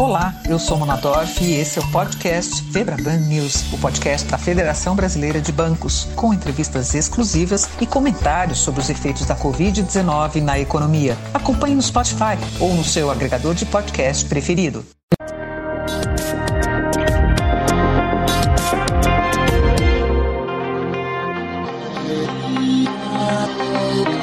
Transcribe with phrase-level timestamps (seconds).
[0.00, 4.38] Olá, eu sou Mona Dorf e esse é o podcast Febraban News, o podcast da
[4.38, 10.58] Federação Brasileira de Bancos, com entrevistas exclusivas e comentários sobre os efeitos da Covid-19 na
[10.58, 11.18] economia.
[11.34, 14.86] Acompanhe no Spotify ou no seu agregador de podcast preferido.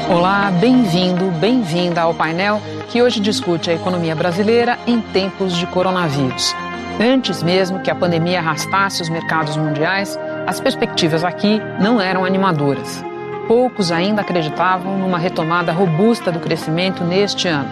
[0.09, 2.59] Olá, bem-vindo, bem-vinda ao painel
[2.89, 6.55] que hoje discute a economia brasileira em tempos de coronavírus.
[6.99, 10.17] Antes mesmo que a pandemia arrastasse os mercados mundiais,
[10.47, 13.03] as perspectivas aqui não eram animadoras.
[13.47, 17.69] Poucos ainda acreditavam numa retomada robusta do crescimento neste ano.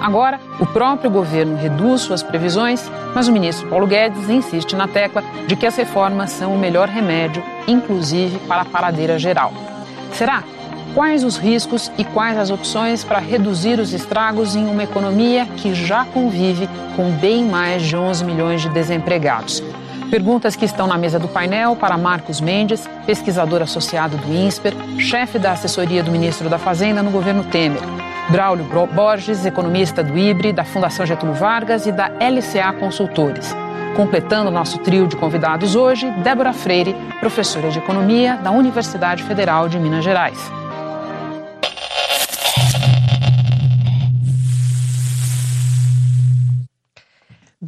[0.00, 5.24] Agora, o próprio governo reduz suas previsões, mas o ministro Paulo Guedes insiste na tecla
[5.46, 9.52] de que as reformas são o melhor remédio, inclusive para a paradeira geral.
[10.12, 10.44] Será
[10.94, 15.74] Quais os riscos e quais as opções para reduzir os estragos em uma economia que
[15.74, 19.62] já convive com bem mais de 11 milhões de desempregados?
[20.10, 25.38] Perguntas que estão na mesa do painel para Marcos Mendes, pesquisador associado do INSPER, chefe
[25.38, 27.82] da assessoria do ministro da Fazenda no governo Temer.
[28.30, 33.54] Braulio Borges, economista do IBRE, da Fundação Getúlio Vargas e da LCA Consultores.
[33.94, 39.78] Completando nosso trio de convidados hoje, Débora Freire, professora de Economia da Universidade Federal de
[39.78, 40.38] Minas Gerais.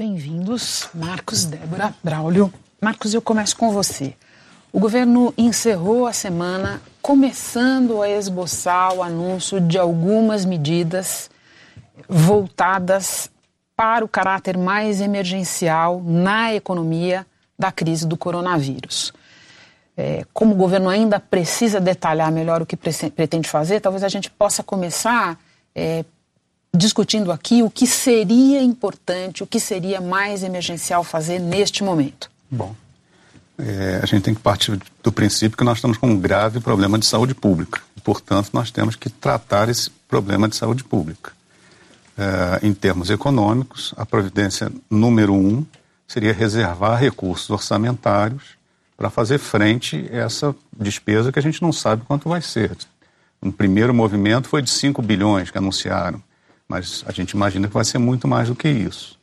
[0.01, 2.51] Bem-vindos, Marcos, Débora, Braulio.
[2.81, 4.15] Marcos, eu começo com você.
[4.73, 11.31] O governo encerrou a semana começando a esboçar o anúncio de algumas medidas
[12.09, 13.31] voltadas
[13.77, 17.27] para o caráter mais emergencial na economia
[17.59, 19.13] da crise do coronavírus.
[19.95, 24.31] É, como o governo ainda precisa detalhar melhor o que pretende fazer, talvez a gente
[24.31, 25.39] possa começar
[25.75, 26.07] é,
[26.75, 32.31] discutindo aqui o que seria importante, o que seria mais emergencial fazer neste momento.
[32.51, 32.75] Bom,
[33.59, 36.99] é, a gente tem que partir do princípio que nós estamos com um grave problema
[36.99, 37.81] de saúde pública.
[38.03, 41.33] Portanto, nós temos que tratar esse problema de saúde pública.
[42.17, 45.65] É, em termos econômicos, a providência número um
[46.07, 48.59] seria reservar recursos orçamentários
[48.97, 52.77] para fazer frente a essa despesa que a gente não sabe quanto vai ser.
[53.43, 56.23] Um primeiro movimento foi de 5 bilhões que anunciaram
[56.71, 59.19] mas a gente imagina que vai ser muito mais do que isso.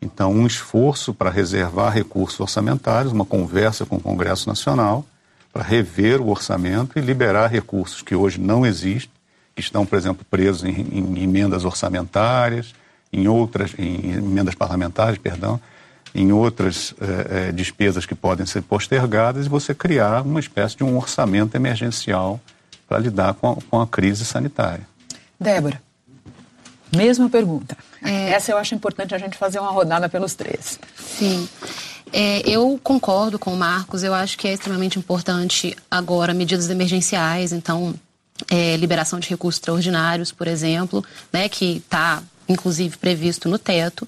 [0.00, 5.04] Então, um esforço para reservar recursos orçamentários, uma conversa com o Congresso Nacional,
[5.52, 9.10] para rever o orçamento e liberar recursos que hoje não existem,
[9.52, 12.72] que estão, por exemplo, presos em, em emendas orçamentárias,
[13.12, 15.60] em outras, em emendas parlamentares, perdão,
[16.14, 20.84] em outras eh, eh, despesas que podem ser postergadas e você criar uma espécie de
[20.84, 22.40] um orçamento emergencial
[22.88, 24.86] para lidar com a, com a crise sanitária.
[25.38, 25.80] Débora.
[26.94, 27.76] Mesma pergunta.
[28.02, 28.30] É...
[28.30, 30.78] Essa eu acho importante a gente fazer uma rodada pelos três.
[30.96, 31.48] Sim.
[32.12, 37.52] É, eu concordo com o Marcos, eu acho que é extremamente importante agora medidas emergenciais,
[37.52, 37.94] então
[38.50, 44.06] é, liberação de recursos extraordinários, por exemplo, né, que está inclusive previsto no teto.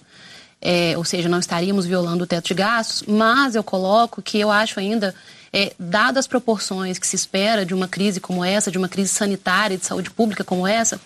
[0.60, 4.50] É, ou seja, não estaríamos violando o teto de gastos, mas eu coloco que eu
[4.50, 5.14] acho ainda
[5.52, 9.10] é, dadas as proporções que se espera de uma crise como essa, de uma crise
[9.10, 10.98] sanitária e de saúde pública como essa,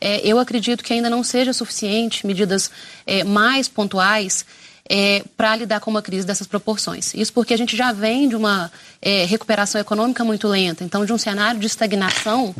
[0.00, 2.70] é, eu acredito que ainda não seja suficiente medidas
[3.06, 4.44] é, mais pontuais
[4.88, 7.12] é, para lidar com uma crise dessas proporções.
[7.14, 8.70] Isso porque a gente já vem de uma
[9.02, 12.54] é, recuperação econômica muito lenta, então de um cenário de estagnação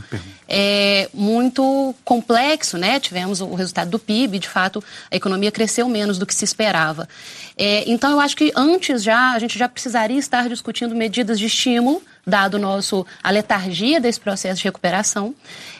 [0.49, 2.99] é, muito complexo, né?
[2.99, 7.09] Tivemos o resultado do PIB, de fato a economia cresceu menos do que se esperava.
[7.57, 11.47] É, então eu acho que antes já a gente já precisaria estar discutindo medidas de
[11.47, 15.33] estímulo dado nosso a letargia desse processo de recuperação.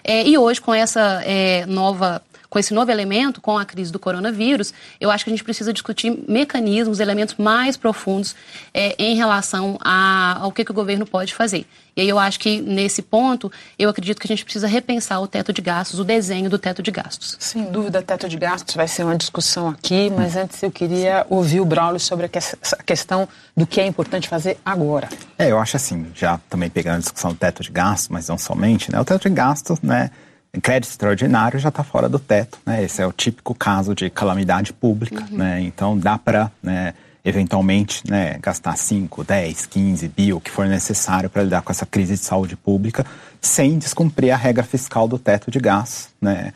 [0.05, 3.99] É, e hoje, com essa é, nova com esse novo elemento, com a crise do
[3.99, 8.37] coronavírus, eu acho que a gente precisa discutir mecanismos, elementos mais profundos
[8.73, 11.67] é, em relação a, ao que, que o governo pode fazer.
[11.97, 15.27] E aí eu acho que nesse ponto, eu acredito que a gente precisa repensar o
[15.27, 17.37] teto de gastos, o desenho do teto de gastos.
[17.41, 21.61] Sem dúvida, teto de gastos vai ser uma discussão aqui, mas antes eu queria ouvir
[21.61, 23.27] o Braulio sobre a questão
[23.57, 25.09] do que é importante fazer agora.
[25.39, 28.37] É, eu acho assim, já também pegando a discussão do teto de gastos, mas não
[28.37, 29.01] somente, né?
[29.01, 30.11] O teto de gastos, né?
[30.63, 32.83] crédito extraordinário já está fora do teto, né?
[32.83, 35.39] Esse é o típico caso de calamidade pública, uhum.
[35.39, 35.61] né?
[35.61, 36.95] Então dá para, né,
[37.27, 42.15] eventualmente, né, gastar 5, 10, 15 bil, que for necessário para lidar com essa crise
[42.15, 43.05] de saúde pública,
[43.41, 46.53] sem descumprir a regra fiscal do teto de gás, né?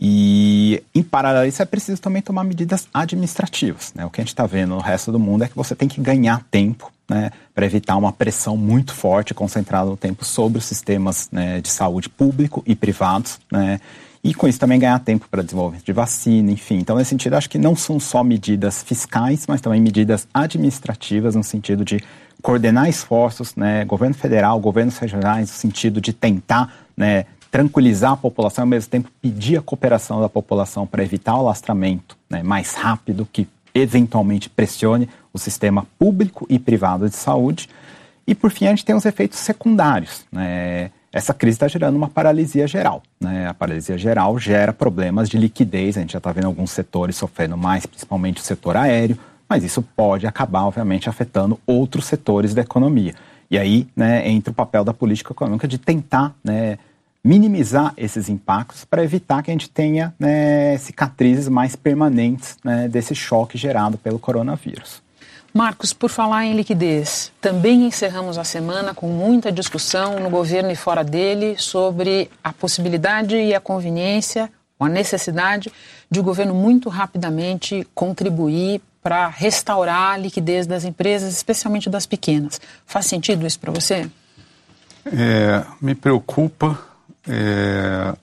[0.00, 3.92] E, em paralelo a isso, é preciso também tomar medidas administrativas.
[3.94, 4.06] Né?
[4.06, 6.00] O que a gente está vendo no resto do mundo é que você tem que
[6.00, 11.28] ganhar tempo né, para evitar uma pressão muito forte concentrada no tempo sobre os sistemas
[11.32, 13.40] né, de saúde público e privados.
[13.50, 13.80] Né?
[14.22, 16.76] E com isso também ganhar tempo para desenvolvimento de vacina, enfim.
[16.76, 21.44] Então, nesse sentido, acho que não são só medidas fiscais, mas também medidas administrativas, no
[21.44, 22.02] sentido de
[22.42, 28.62] coordenar esforços, né, governo federal, governos regionais, no sentido de tentar né, tranquilizar a população
[28.62, 32.74] e, ao mesmo tempo, pedir a cooperação da população para evitar o alastramento né, mais
[32.74, 37.68] rápido, que eventualmente pressione o sistema público e privado de saúde.
[38.26, 40.26] E, por fim, a gente tem os efeitos secundários.
[40.30, 40.90] Né?
[41.12, 43.02] Essa crise está gerando uma paralisia geral.
[43.20, 43.46] Né?
[43.46, 47.56] A paralisia geral gera problemas de liquidez, a gente já está vendo alguns setores sofrendo
[47.56, 49.18] mais, principalmente o setor aéreo,
[49.48, 53.14] mas isso pode acabar, obviamente, afetando outros setores da economia.
[53.50, 56.78] E aí né, entra o papel da política econômica de tentar né,
[57.24, 63.14] minimizar esses impactos para evitar que a gente tenha né, cicatrizes mais permanentes né, desse
[63.14, 65.02] choque gerado pelo coronavírus.
[65.58, 70.76] Marcos, por falar em liquidez, também encerramos a semana com muita discussão no governo e
[70.76, 75.72] fora dele sobre a possibilidade e a conveniência, ou a necessidade
[76.08, 82.60] de o governo muito rapidamente contribuir para restaurar a liquidez das empresas, especialmente das pequenas.
[82.86, 84.08] Faz sentido isso para você?
[85.06, 86.78] É, me preocupa
[87.26, 88.14] é,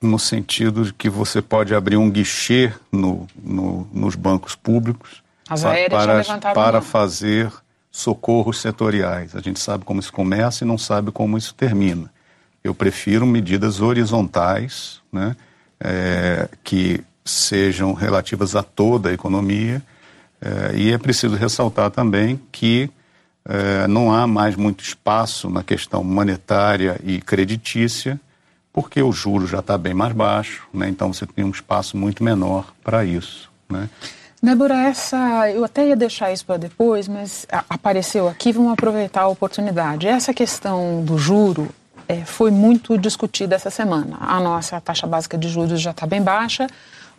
[0.00, 5.64] no sentido de que você pode abrir um guichê no, no, nos bancos públicos as
[5.64, 7.52] aéreas para, já para fazer
[7.90, 9.34] socorros setoriais.
[9.34, 12.10] A gente sabe como isso começa e não sabe como isso termina.
[12.62, 15.36] Eu prefiro medidas horizontais, né,
[15.80, 19.82] é, que sejam relativas a toda a economia.
[20.40, 22.90] É, e é preciso ressaltar também que
[23.44, 28.20] é, não há mais muito espaço na questão monetária e creditícia,
[28.72, 32.22] porque o juro já está bem mais baixo, né, então você tem um espaço muito
[32.22, 33.50] menor para isso.
[33.70, 33.88] Né?
[34.42, 39.28] Débora, essa, eu até ia deixar isso para depois, mas apareceu aqui, vamos aproveitar a
[39.28, 40.06] oportunidade.
[40.06, 41.68] Essa questão do juro
[42.06, 44.18] é, foi muito discutida essa semana.
[44.20, 46.66] A nossa taxa básica de juros já está bem baixa,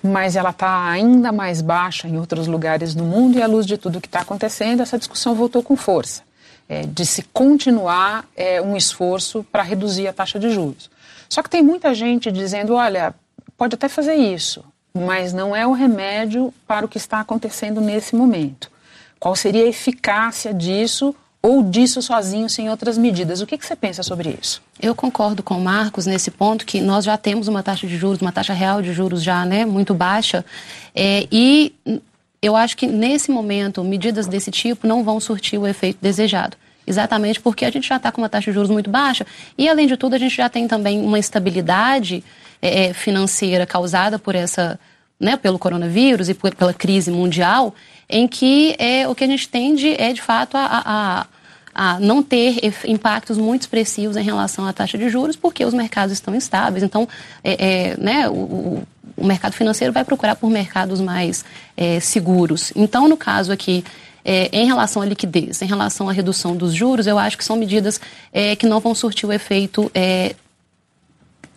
[0.02, 3.78] mas ela está ainda mais baixa em outros lugares do mundo e à luz de
[3.78, 6.22] tudo que está acontecendo, essa discussão voltou com força.
[6.70, 10.90] É, de se continuar é, um esforço para reduzir a taxa de juros.
[11.30, 13.16] Só que tem muita gente dizendo, olha,
[13.58, 14.64] pode até fazer isso,
[15.06, 18.70] mas não é o remédio para o que está acontecendo nesse momento.
[19.20, 23.42] Qual seria a eficácia disso ou disso sozinho sem outras medidas?
[23.42, 24.62] O que, que, você pensa sobre isso?
[24.80, 28.22] Eu concordo com o Marcos nesse ponto que nós já temos uma taxa de juros,
[28.22, 30.46] uma taxa real de juros já né, muito baixa
[30.94, 31.74] é, e
[32.42, 36.56] eu acho que nesse momento medidas desse tipo não vão surtir o efeito desejado.
[36.86, 39.26] Exatamente porque a gente já está com uma taxa de juros muito baixa
[39.58, 42.24] e, além de tudo, a gente já tem também uma estabilidade
[42.62, 44.80] é, é, financeira causada por essa,
[45.20, 47.74] né, pelo coronavírus e por, pela crise mundial,
[48.10, 51.26] em que é, o que a gente tende é, de fato, a, a,
[51.74, 56.14] a não ter impactos muito expressivos em relação à taxa de juros, porque os mercados
[56.14, 56.84] estão estáveis.
[56.84, 57.08] Então,
[57.44, 58.84] é, é, né, o,
[59.16, 61.46] o, mercado financeiro vai procurar por mercados mais
[61.76, 62.72] é, seguros.
[62.76, 63.84] Então, no caso aqui,
[64.26, 67.56] é, em relação à liquidez, em relação à redução dos juros, eu acho que são
[67.56, 68.02] medidas
[68.34, 70.36] é, que não vão surtir o efeito é,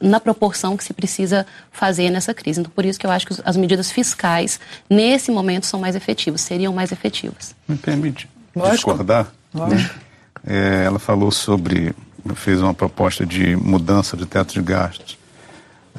[0.01, 2.61] na proporção que se precisa fazer nessa crise.
[2.61, 4.59] Então, por isso que eu acho que as medidas fiscais,
[4.89, 7.55] nesse momento, são mais efetivas, seriam mais efetivas.
[7.69, 8.77] Me permite Lógico.
[8.77, 9.33] discordar?
[9.55, 9.95] Lógico.
[10.47, 11.95] É, ela falou sobre,
[12.35, 15.19] fez uma proposta de mudança de teto de gastos.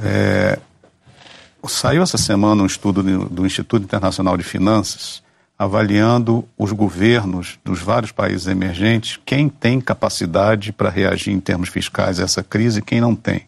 [0.04, 0.58] É,
[1.68, 5.22] saiu essa semana um estudo do Instituto Internacional de Finanças
[5.62, 12.20] avaliando os governos dos vários países emergentes, quem tem capacidade para reagir em termos fiscais
[12.20, 13.46] a essa crise e quem não tem.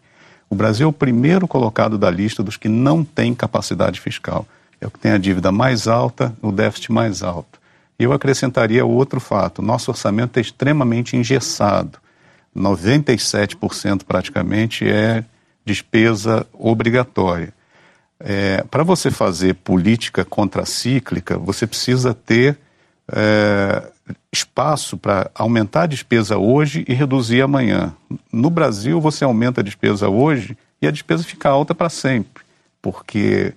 [0.53, 4.45] O Brasil é o primeiro colocado da lista dos que não têm capacidade fiscal.
[4.79, 7.59] É o que tem a dívida mais alta, o déficit mais alto.
[7.97, 11.97] Eu acrescentaria outro fato: nosso orçamento é extremamente engessado.
[12.55, 15.25] 97% praticamente é
[15.65, 17.51] despesa obrigatória.
[18.19, 22.59] É, Para você fazer política contracíclica, você precisa ter
[23.11, 23.91] é,
[24.31, 27.93] espaço para aumentar a despesa hoje e reduzir amanhã.
[28.31, 32.43] No Brasil, você aumenta a despesa hoje e a despesa fica alta para sempre,
[32.81, 33.53] porque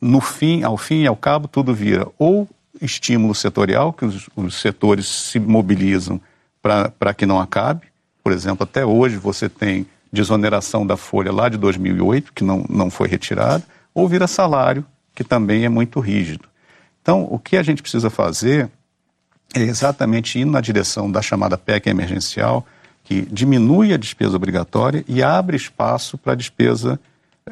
[0.00, 2.48] no fim, ao fim e ao cabo, tudo vira ou
[2.80, 6.20] estímulo setorial, que os, os setores se mobilizam
[6.62, 7.86] para que não acabe.
[8.22, 12.90] Por exemplo, até hoje você tem desoneração da folha lá de 2008, que não, não
[12.90, 14.84] foi retirada, ou vira salário,
[15.14, 16.44] que também é muito rígido.
[17.02, 18.70] Então, o que a gente precisa fazer
[19.54, 22.66] é exatamente ir na direção da chamada PEC emergencial,
[23.04, 27.00] que diminui a despesa obrigatória e abre espaço para a despesa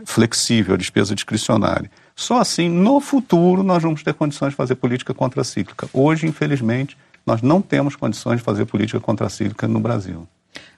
[0.04, 1.90] flexível, a despesa discricionária.
[2.14, 5.88] Só assim, no futuro, nós vamos ter condições de fazer política contracíclica.
[5.92, 10.26] Hoje, infelizmente, nós não temos condições de fazer política contracíclica no Brasil.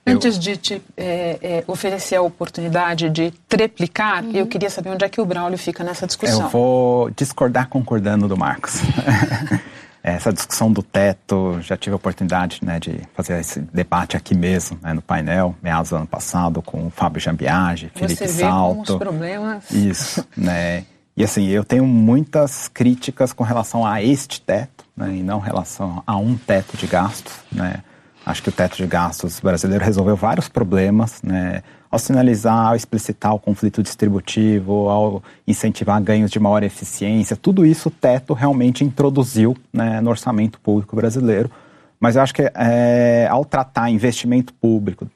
[0.05, 4.31] Antes de te é, é, oferecer a oportunidade de triplicar, uhum.
[4.31, 6.43] eu queria saber onde é que o Braulio fica nessa discussão.
[6.43, 8.79] Eu vou discordar concordando do Marcos.
[10.13, 14.77] Essa discussão do teto, já tive a oportunidade né, de fazer esse debate aqui mesmo,
[14.81, 18.69] né, no painel, meados do ano passado, com o Fábio Jambiage, Felipe Você vê Salto.
[18.69, 19.71] Como os problemas.
[19.71, 20.85] Isso, né?
[21.15, 26.03] E assim, eu tenho muitas críticas com relação a este teto, né, e não relação
[26.07, 27.83] a um teto de gastos, né?
[28.25, 31.63] Acho que o teto de gastos brasileiro resolveu vários problemas, né?
[31.91, 37.89] Ao sinalizar, ao explicitar o conflito distributivo, ao incentivar ganhos de maior eficiência, tudo isso
[37.89, 41.49] o teto realmente introduziu né, no orçamento público brasileiro.
[41.99, 45.07] Mas eu acho que é, ao tratar investimento público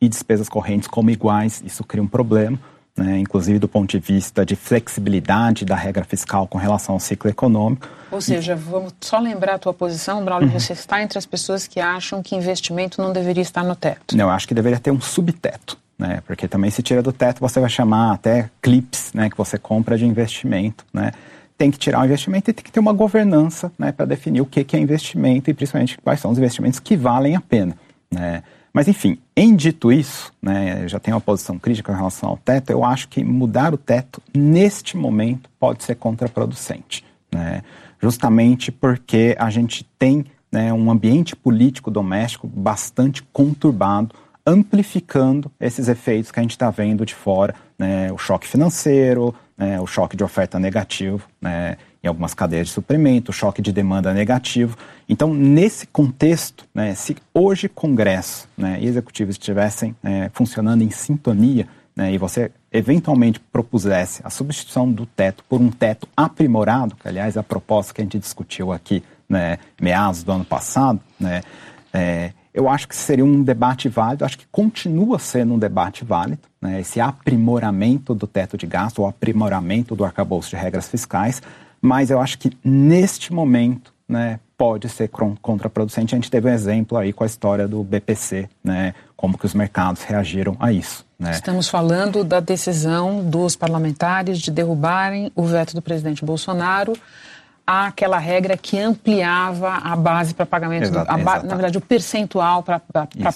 [0.00, 2.58] e despesas correntes como iguais, isso cria um problema
[2.96, 7.28] né, inclusive do ponto de vista de flexibilidade da regra fiscal com relação ao ciclo
[7.28, 7.88] econômico.
[8.10, 10.58] Ou seja, vamos só lembrar a tua posição, Braulio, uhum.
[10.58, 14.16] você está entre as pessoas que acham que investimento não deveria estar no teto.
[14.16, 15.76] Não, eu acho que deveria ter um subteto.
[15.98, 19.56] Né, porque também se tira do teto, você vai chamar até clips né, que você
[19.56, 20.84] compra de investimento.
[20.92, 21.12] Né?
[21.56, 24.46] Tem que tirar o investimento e tem que ter uma governança né, para definir o
[24.46, 27.74] que, que é investimento e principalmente quais são os investimentos que valem a pena.
[28.10, 28.42] Né?
[28.76, 32.68] Mas, enfim, em dito isso, né, já tenho uma posição crítica em relação ao teto,
[32.68, 37.02] eu acho que mudar o teto, neste momento, pode ser contraproducente.
[37.32, 37.62] Né,
[37.98, 44.14] justamente porque a gente tem né, um ambiente político doméstico bastante conturbado,
[44.46, 49.80] amplificando esses efeitos que a gente está vendo de fora, né, o choque financeiro, né,
[49.80, 54.76] o choque de oferta negativo, né, em algumas cadeias de suprimento, choque de demanda negativo.
[55.08, 61.66] Então, nesse contexto, né, se hoje Congresso né, e executivos estivessem é, funcionando em sintonia
[61.96, 67.36] né, e você eventualmente propusesse a substituição do teto por um teto aprimorado, que aliás
[67.36, 71.42] é a proposta que a gente discutiu aqui né, meados do ano passado, né,
[71.92, 76.40] é, eu acho que seria um debate válido, acho que continua sendo um debate válido,
[76.58, 81.42] né, esse aprimoramento do teto de gasto, o aprimoramento do arcabouço de regras fiscais,
[81.82, 85.10] mas eu acho que neste momento, né, pode ser
[85.42, 86.14] contraproducente.
[86.14, 89.52] A gente teve um exemplo aí com a história do BPC, né, como que os
[89.52, 91.04] mercados reagiram a isso.
[91.18, 91.32] Né?
[91.32, 96.94] Estamos falando da decisão dos parlamentares de derrubarem o veto do presidente Bolsonaro
[97.66, 102.62] àquela regra que ampliava a base para pagamento, Exato, a ba, na verdade, o percentual
[102.62, 102.80] para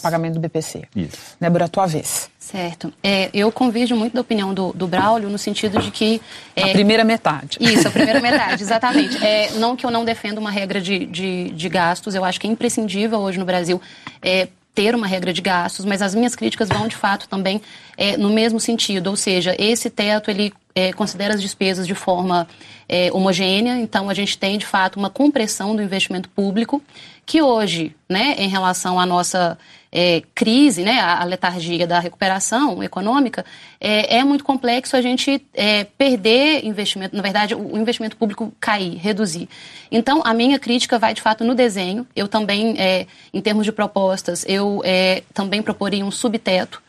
[0.00, 0.84] pagamento do BPC.
[0.94, 1.36] Isso.
[1.40, 2.30] Débora, tua vez.
[2.38, 2.92] Certo.
[3.02, 6.20] É, eu convido muito da opinião do, do Braulio no sentido de que...
[6.54, 7.58] É, a primeira metade.
[7.60, 9.22] Isso, a primeira metade, exatamente.
[9.24, 12.46] É, não que eu não defenda uma regra de, de, de, gastos, eu acho que
[12.46, 13.80] é imprescindível hoje no Brasil
[14.22, 14.48] é,
[14.80, 17.60] ter uma regra de gastos, mas as minhas críticas vão de fato também
[17.98, 22.48] é, no mesmo sentido, ou seja, esse teto ele é, considera as despesas de forma
[22.88, 26.82] é, homogênea, então a gente tem de fato uma compressão do investimento público
[27.26, 29.58] que hoje, né, em relação à nossa
[29.92, 33.44] é, crise, né, a, letargia da recuperação econômica,
[33.80, 38.52] é, é muito complexo a gente é, perder investimento, na verdade, o, o, investimento público
[38.60, 39.48] cair, reduzir.
[39.90, 42.06] Então, a minha crítica vai de fato no desenho.
[42.14, 46.80] Eu também, é, em termos de propostas, eu é, também proporia um subteto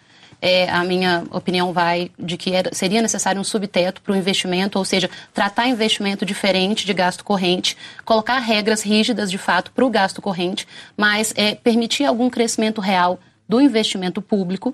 [0.41, 4.79] é, a minha opinião vai de que era, seria necessário um subteto para o investimento,
[4.79, 9.89] ou seja, tratar investimento diferente de gasto corrente, colocar regras rígidas de fato para o
[9.89, 10.67] gasto corrente,
[10.97, 14.73] mas é, permitir algum crescimento real do investimento público.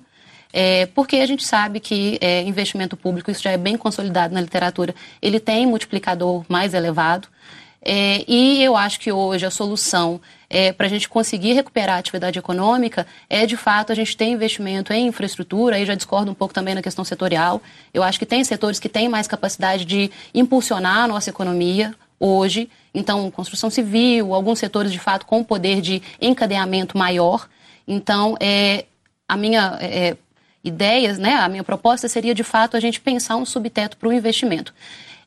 [0.53, 4.39] É, porque a gente sabe que é, investimento público, isso já é bem consolidado na
[4.39, 7.27] literatura, ele tem multiplicador mais elevado.
[7.81, 12.00] É, e eu acho que hoje a solução é, para a gente conseguir recuperar a
[12.00, 16.34] atividade econômica é, de fato, a gente ter investimento em infraestrutura, aí já discordo um
[16.34, 17.62] pouco também na questão setorial.
[17.94, 22.70] Eu acho que tem setores que têm mais capacidade de impulsionar a nossa economia hoje.
[22.94, 27.48] Então, construção civil, alguns setores, de fato, com poder de encadeamento maior.
[27.88, 28.86] Então, é,
[29.27, 30.18] a minha é,
[30.63, 34.13] ideia, né, a minha proposta seria, de fato, a gente pensar um subteto para o
[34.13, 34.74] investimento.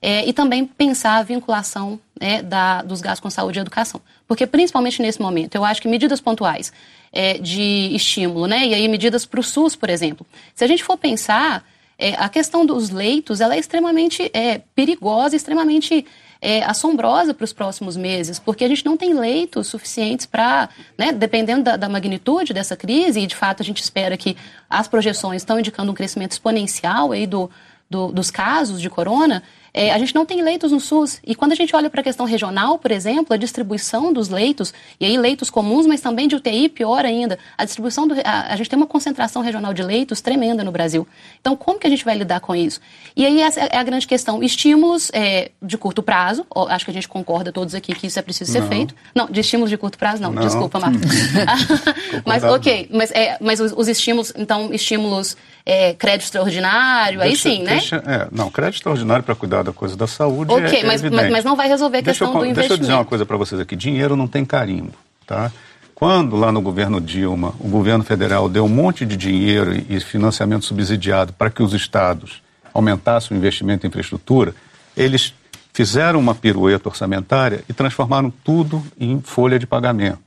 [0.02, 4.00] É, e também pensar a vinculação né, da, dos gastos com saúde e educação.
[4.26, 6.72] Porque, principalmente nesse momento, eu acho que medidas pontuais
[7.12, 10.82] é, de estímulo, né, e aí medidas para o SUS, por exemplo, se a gente
[10.82, 11.64] for pensar,
[11.98, 16.06] é, a questão dos leitos ela é extremamente é, perigosa, extremamente
[16.40, 21.12] é, assombrosa para os próximos meses, porque a gente não tem leitos suficientes para, né,
[21.12, 24.36] dependendo da, da, magnitude dessa crise, e de fato a gente espera que
[24.68, 27.50] as projeções estão indicando um crescimento exponencial aí do,
[27.90, 29.42] do, dos casos de corona,
[29.72, 31.20] É, a gente não tem leitos no SUS.
[31.26, 34.72] E quando a gente olha para a questão regional, por exemplo, a distribuição dos leitos,
[34.98, 38.56] e aí leitos comuns, mas também de UTI, pior ainda, a distribuição do, a, a
[38.56, 41.06] gente tem uma concentração regional de leitos tremenda no Brasil.
[41.40, 42.80] Então, como que a gente vai lidar com isso?
[43.16, 44.42] E aí essa é a grande questão.
[44.42, 48.22] Estímulos é, de curto prazo, acho que a gente concorda todos aqui que isso é
[48.22, 48.94] preciso ser feito.
[49.14, 50.42] Não, de estímulos de curto prazo, não, não.
[50.42, 51.00] desculpa, Marcos.
[52.24, 57.56] mas, ok, mas, é, mas os, os estímulos, então, estímulos é, crédito extraordinário, deixa, aí
[57.56, 57.72] sim, né?
[57.72, 58.22] deixa, né?
[58.22, 61.44] É, não, crédito extraordinário para cuidar da coisa da saúde Ok, é, mas, mas, mas,
[61.44, 62.68] não vai resolver a questão eu, do investimento.
[62.68, 64.92] Deixa eu dizer uma coisa para vocês aqui, dinheiro não tem carimbo,
[65.26, 65.50] tá?
[65.94, 70.64] Quando lá no governo Dilma, o governo federal deu um monte de dinheiro e financiamento
[70.64, 74.54] subsidiado para que os estados aumentassem o investimento em infraestrutura,
[74.96, 75.34] eles
[75.72, 80.20] fizeram uma pirueta orçamentária e transformaram tudo em folha de pagamento.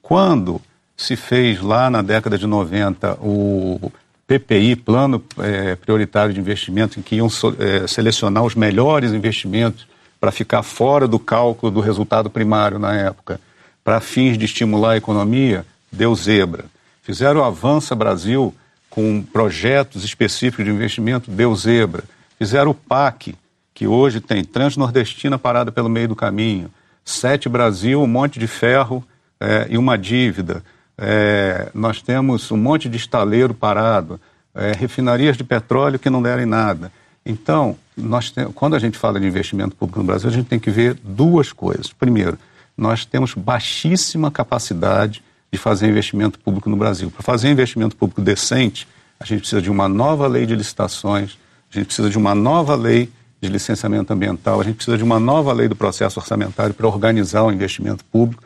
[0.00, 0.60] Quando
[0.96, 3.92] se fez lá na década de 90 o
[4.26, 7.28] PPI, Plano é, Prioritário de Investimento, em que iam
[7.58, 9.86] é, selecionar os melhores investimentos
[10.18, 13.38] para ficar fora do cálculo do resultado primário na época,
[13.82, 16.64] para fins de estimular a economia, deu zebra.
[17.02, 18.54] Fizeram o Avança Brasil
[18.88, 22.04] com projetos específicos de investimento, deu zebra.
[22.38, 23.34] Fizeram o PAC,
[23.74, 26.70] que hoje tem Transnordestina parada pelo meio do caminho,
[27.04, 29.04] Sete Brasil, um monte de ferro
[29.38, 30.64] é, e uma dívida
[30.96, 34.20] é, nós temos um monte de estaleiro parado,
[34.54, 36.92] é, refinarias de petróleo que não derem nada.
[37.26, 40.58] Então, nós tem, quando a gente fala de investimento público no Brasil, a gente tem
[40.58, 41.92] que ver duas coisas.
[41.92, 42.38] Primeiro,
[42.76, 47.10] nós temos baixíssima capacidade de fazer investimento público no Brasil.
[47.10, 48.86] Para fazer investimento público decente,
[49.18, 51.38] a gente precisa de uma nova lei de licitações,
[51.70, 53.10] a gente precisa de uma nova lei
[53.40, 57.42] de licenciamento ambiental, a gente precisa de uma nova lei do processo orçamentário para organizar
[57.42, 58.42] o investimento público.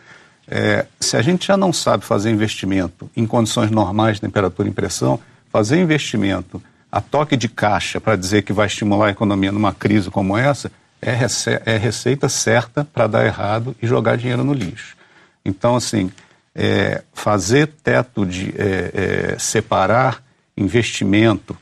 [0.50, 4.72] É, se a gente já não sabe fazer investimento em condições normais de temperatura e
[4.72, 9.74] pressão, fazer investimento a toque de caixa para dizer que vai estimular a economia numa
[9.74, 14.54] crise como essa é, rece é receita certa para dar errado e jogar dinheiro no
[14.54, 14.96] lixo.
[15.44, 16.10] Então, assim,
[16.54, 20.22] é, fazer teto de é, é separar
[20.56, 21.56] investimento,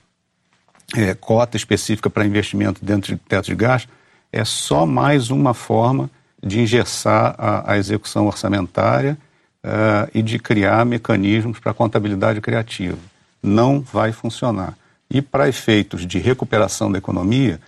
[0.96, 3.88] é, cota específica para investimento dentro de teto de gasto,
[4.32, 6.10] é só mais uma forma
[6.46, 9.18] de engessar a, a execução orçamentária
[9.64, 12.98] uh, e de criar mecanismos para contabilidade criativa.
[13.42, 14.74] Não vai funcionar.
[15.10, 17.60] E para efeitos de recuperação da economia,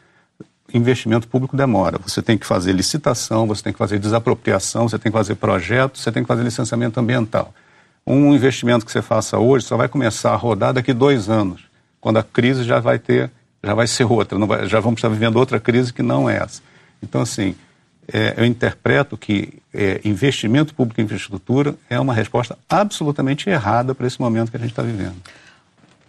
[0.73, 1.99] investimento público demora.
[1.99, 5.99] Você tem que fazer licitação, você tem que fazer desapropriação, você tem que fazer projeto,
[5.99, 7.54] você tem que fazer licenciamento ambiental.
[8.06, 11.62] Um investimento que você faça hoje só vai começar a rodar daqui dois anos,
[12.00, 13.31] quando a crise já vai ter,
[13.62, 16.62] já vai ser outra, vai, já vamos estar vivendo outra crise que não é essa.
[17.03, 17.55] Então, assim,
[18.12, 24.07] é, eu interpreto que é, investimento público em infraestrutura é uma resposta absolutamente errada para
[24.07, 25.16] esse momento que a gente está vivendo.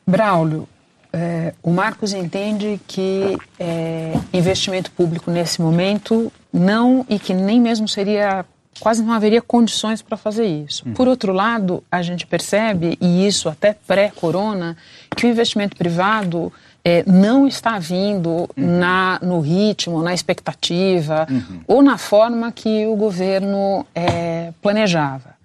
[0.07, 0.67] Braulio,
[1.11, 7.87] é, o Marcos entende que é, investimento público nesse momento não e que nem mesmo
[7.87, 8.45] seria
[8.79, 10.87] quase não haveria condições para fazer isso.
[10.87, 10.93] Hum.
[10.93, 14.77] Por outro lado, a gente percebe, e isso até pré-corona,
[15.15, 16.51] que o investimento privado
[16.83, 18.47] é, não está vindo uhum.
[18.79, 21.61] na, no ritmo, na expectativa uhum.
[21.67, 25.35] ou na forma que o governo é, planejava.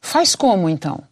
[0.00, 1.02] Faz como então?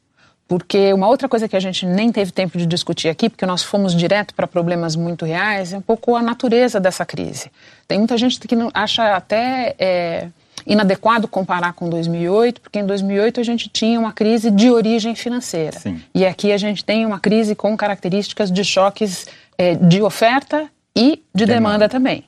[0.49, 3.65] Porque uma outra coisa que a gente nem teve tempo de discutir aqui, porque nós
[3.65, 7.51] fomos direto para problemas muito reais, é um pouco a natureza dessa crise.
[7.89, 10.29] Tem muita gente que acha até é,
[10.65, 15.81] inadequado comparar com 2008, porque em 2008 a gente tinha uma crise de origem financeira.
[15.81, 16.01] Sim.
[16.15, 19.27] E aqui a gente tem uma crise com características de choques
[19.59, 21.55] é, de oferta e de demanda.
[21.55, 22.25] demanda também.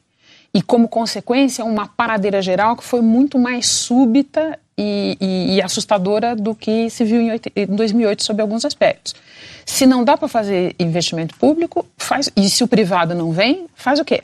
[0.52, 6.34] E como consequência, uma paradeira geral que foi muito mais súbita e, e, e assustadora
[6.34, 9.14] do que se viu em, em 2008 sob alguns aspectos.
[9.66, 14.00] Se não dá para fazer investimento público, faz, e se o privado não vem, faz
[14.00, 14.22] o quê?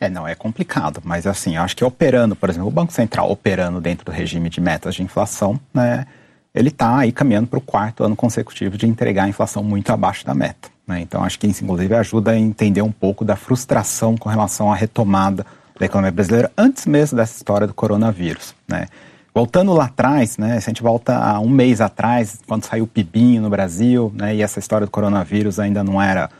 [0.00, 3.80] É, não, é complicado, mas assim, acho que operando, por exemplo, o Banco Central operando
[3.80, 6.06] dentro do regime de metas de inflação, né,
[6.54, 10.24] ele está aí caminhando para o quarto ano consecutivo de entregar a inflação muito abaixo
[10.24, 10.68] da meta.
[10.86, 11.00] Né?
[11.00, 14.76] Então, acho que isso, inclusive, ajuda a entender um pouco da frustração com relação à
[14.76, 15.44] retomada
[15.78, 18.54] da economia brasileira antes mesmo dessa história do coronavírus.
[18.68, 18.86] Né?
[19.34, 22.86] Voltando lá atrás, né, se a gente volta a um mês atrás, quando saiu o
[22.86, 26.30] PIBinho no Brasil, né, e essa história do coronavírus ainda não era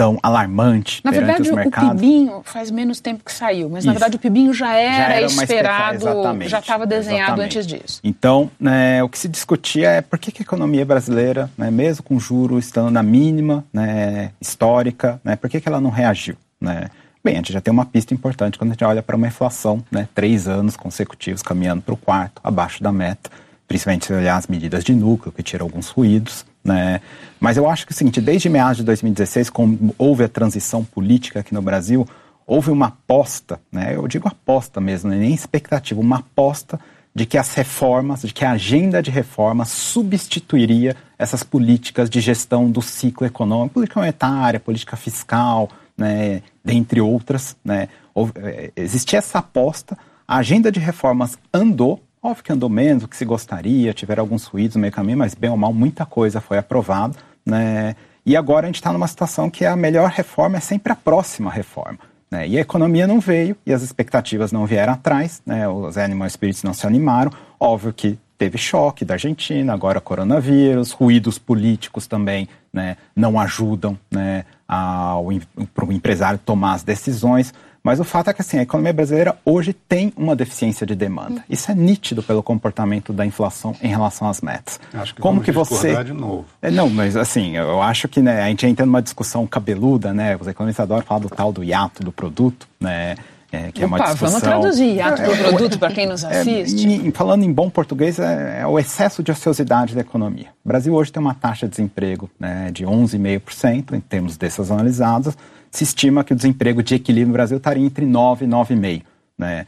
[0.00, 1.90] tão alarmante na verdade, os mercados.
[1.90, 3.86] o PIBinho faz menos tempo que saiu, mas Isso.
[3.86, 7.58] na verdade o PIBinho já era, já era esperado, já estava desenhado exatamente.
[7.58, 8.00] antes disso.
[8.02, 12.02] Então, né, o que se discutia é por que, que a economia brasileira, né, mesmo
[12.02, 16.36] com juros estando na mínima né, histórica, né, por que, que ela não reagiu?
[16.58, 16.88] Né?
[17.22, 19.84] Bem, a gente já tem uma pista importante quando a gente olha para uma inflação,
[19.90, 23.28] né, três anos consecutivos caminhando para o quarto, abaixo da meta,
[23.68, 27.00] principalmente se olhar as medidas de núcleo, que tiram alguns ruídos, né?
[27.38, 30.84] Mas eu acho que é o seguinte, desde meados de 2016, como houve a transição
[30.84, 32.06] política aqui no Brasil,
[32.46, 36.80] houve uma aposta, né, eu digo aposta mesmo, nem expectativa, uma aposta
[37.14, 42.70] de que as reformas, de que a agenda de reformas substituiria essas políticas de gestão
[42.70, 47.56] do ciclo econômico, política monetária, política fiscal, né, dentre outras.
[47.64, 47.88] Né,
[48.36, 49.96] é, existia essa aposta,
[50.26, 54.44] a agenda de reformas andou, óbvio que andou menos do que se gostaria, tiveram alguns
[54.44, 57.16] ruídos no meio caminho, mas bem ou mal muita coisa foi aprovada.
[57.44, 60.96] Né, e agora a gente está numa situação que a melhor reforma é sempre a
[60.96, 61.98] próxima reforma.
[62.30, 62.46] Né?
[62.46, 65.68] E a economia não veio e as expectativas não vieram atrás, né?
[65.68, 67.32] os animal spirits não se animaram.
[67.58, 74.46] Óbvio que teve choque da Argentina, agora coronavírus, ruídos políticos também né, não ajudam né,
[74.66, 77.52] para o empresário tomar as decisões.
[77.82, 81.42] Mas o fato é que assim, a economia brasileira hoje tem uma deficiência de demanda.
[81.48, 84.78] Isso é nítido pelo comportamento da inflação em relação às metas.
[84.92, 86.44] Acho que Como que você de novo.
[86.60, 90.36] É, não, mas assim, eu acho que né, a gente entra numa discussão cabeluda, né?
[90.38, 93.16] Os economistas adoram falar do tal do hiato do produto, né?
[93.52, 94.28] É, que Opa, é uma discussão...
[94.28, 97.08] vamos traduzir hiato do é, produto para quem nos é, assiste.
[97.08, 100.48] É, falando em bom português, é, é, o excesso de ociosidade da economia.
[100.64, 105.36] O Brasil hoje tem uma taxa de desemprego né, de 11,5% em termos desses analisados
[105.70, 109.02] se estima que o desemprego de equilíbrio no Brasil estaria entre 9 e 9,5.
[109.38, 109.66] Né?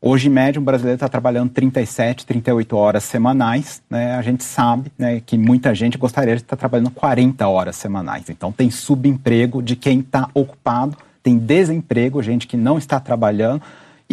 [0.00, 3.82] Hoje, em média, um brasileiro está trabalhando 37, 38 horas semanais.
[3.88, 4.14] Né?
[4.14, 8.28] A gente sabe né, que muita gente gostaria de estar trabalhando 40 horas semanais.
[8.28, 13.62] Então, tem subemprego de quem está ocupado, tem desemprego, gente que não está trabalhando.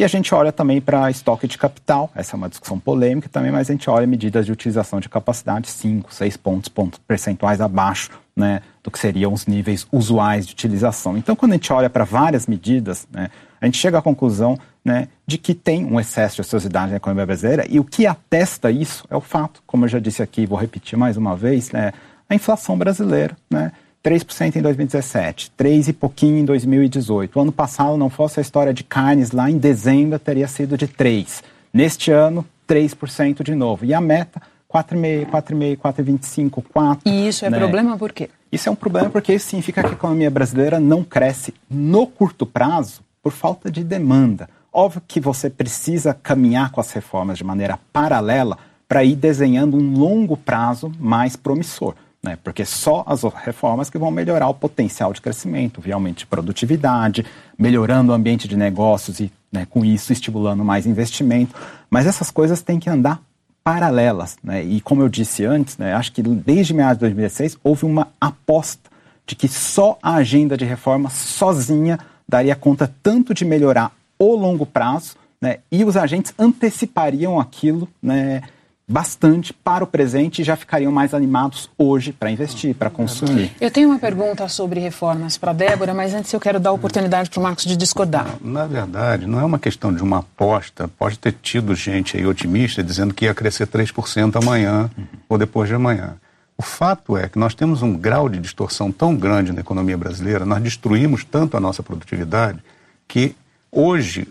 [0.01, 3.51] E a gente olha também para estoque de capital, essa é uma discussão polêmica também,
[3.51, 8.09] mas a gente olha medidas de utilização de capacidade 5, 6 pontos, pontos percentuais abaixo
[8.35, 11.15] né, do que seriam os níveis usuais de utilização.
[11.19, 13.29] Então, quando a gente olha para várias medidas, né,
[13.61, 17.27] a gente chega à conclusão né, de que tem um excesso de ociosidade na economia
[17.27, 20.57] brasileira e o que atesta isso é o fato, como eu já disse aqui, vou
[20.57, 21.93] repetir mais uma vez, né,
[22.27, 23.71] a inflação brasileira, né,
[24.03, 27.37] 3% em 2017, 3 e pouquinho em 2018.
[27.37, 30.87] O ano passado, não fosse a história de carnes, lá em dezembro teria sido de
[30.87, 31.43] 3.
[31.71, 33.85] Neste ano, 3% de novo.
[33.85, 34.41] E a meta,
[34.73, 37.11] 4,5, 4,5, 4,25, 4.
[37.11, 37.59] E isso é né?
[37.59, 38.29] problema por quê?
[38.51, 42.45] Isso é um problema porque isso significa que a economia brasileira não cresce no curto
[42.45, 44.49] prazo por falta de demanda.
[44.73, 49.93] Óbvio que você precisa caminhar com as reformas de maneira paralela para ir desenhando um
[49.93, 52.37] longo prazo mais promissor né?
[52.43, 55.81] porque só as reformas que vão melhorar o potencial de crescimento,
[56.15, 57.25] de produtividade,
[57.57, 61.55] melhorando o ambiente de negócios e, né, com isso, estimulando mais investimento.
[61.89, 63.21] Mas essas coisas têm que andar
[63.63, 64.37] paralelas.
[64.43, 64.63] Né?
[64.63, 68.89] E como eu disse antes, né, acho que desde meados de 2016 houve uma aposta
[69.25, 74.65] de que só a agenda de reforma sozinha daria conta tanto de melhorar o longo
[74.65, 78.43] prazo, né, e os agentes antecipariam aquilo né,
[78.91, 83.51] bastante para o presente e já ficariam mais animados hoje para investir, para consumir.
[83.59, 87.29] Eu tenho uma pergunta sobre reformas para Débora, mas antes eu quero dar a oportunidade
[87.29, 88.35] para o Marcos de discordar.
[88.41, 90.87] Na verdade, não é uma questão de uma aposta.
[90.87, 95.05] Pode ter tido gente aí otimista dizendo que ia crescer 3% amanhã uhum.
[95.29, 96.15] ou depois de amanhã.
[96.57, 100.45] O fato é que nós temos um grau de distorção tão grande na economia brasileira,
[100.45, 102.59] nós destruímos tanto a nossa produtividade,
[103.07, 103.35] que
[103.71, 104.27] hoje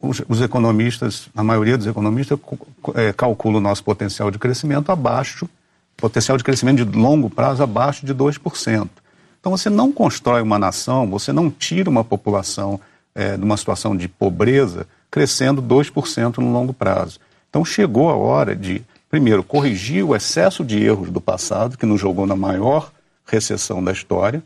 [0.00, 2.38] os, os, economistas, a maioria dos economistas,
[2.94, 5.48] é, calcula o nosso potencial de crescimento abaixo,
[5.96, 8.88] potencial de crescimento de longo prazo abaixo de 2%.
[9.40, 12.80] Então você não constrói uma nação, você não tira uma população
[13.14, 17.18] é, de uma situação de pobreza crescendo 2% no longo prazo.
[17.48, 22.00] Então chegou a hora de, primeiro, corrigir o excesso de erros do passado, que nos
[22.00, 22.92] jogou na maior
[23.26, 24.42] recessão da história,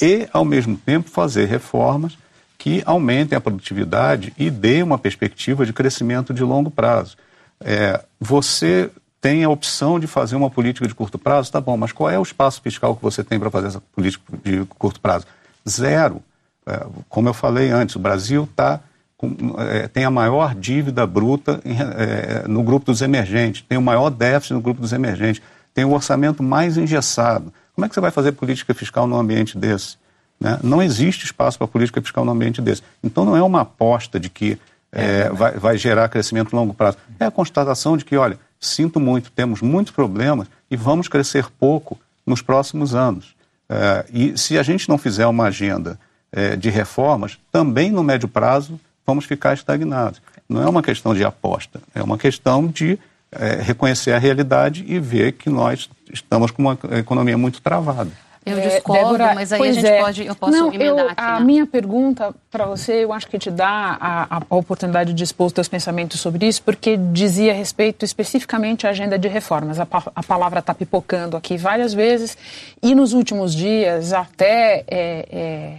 [0.00, 2.18] e, ao mesmo tempo, fazer reformas
[2.64, 7.14] que aumentem a produtividade e dê uma perspectiva de crescimento de longo prazo.
[7.60, 11.92] É, você tem a opção de fazer uma política de curto prazo, tá bom, mas
[11.92, 15.26] qual é o espaço fiscal que você tem para fazer essa política de curto prazo?
[15.68, 16.22] Zero.
[16.64, 18.80] É, como eu falei antes, o Brasil tá
[19.14, 23.82] com, é, tem a maior dívida bruta em, é, no grupo dos emergentes, tem o
[23.82, 25.42] maior déficit no grupo dos emergentes,
[25.74, 27.52] tem o orçamento mais engessado.
[27.74, 30.02] Como é que você vai fazer política fiscal num ambiente desse?
[30.40, 30.58] Né?
[30.62, 32.82] Não existe espaço para política fiscal no ambiente desse.
[33.02, 34.58] Então não é uma aposta de que
[34.92, 36.98] é, é, vai, vai, gerar crescimento a longo prazo.
[37.18, 41.98] É a constatação de que, olha, sinto muito, temos muitos problemas e vamos crescer pouco
[42.24, 43.34] nos próximos anos.
[43.68, 45.98] É, e se a gente não fizer uma agenda
[46.30, 50.22] é, de reformas, também no médio prazo vamos ficar estagnados.
[50.48, 52.98] Não é uma questão de aposta, é uma questão de
[53.32, 58.10] é, reconhecer a realidade e ver que nós estamos com uma economia muito travada.
[58.46, 60.00] Eu é, discordo, Débora, mas aí a gente é.
[60.00, 61.44] pode, eu posso Não, emendar eu, aqui, A né?
[61.46, 65.52] minha pergunta para você, eu acho que te dá a, a, oportunidade de expor os
[65.52, 69.80] teus pensamentos sobre isso, porque dizia a respeito especificamente à agenda de reformas.
[69.80, 72.36] A, a palavra está pipocando aqui várias vezes
[72.82, 75.78] e nos últimos dias até é, é,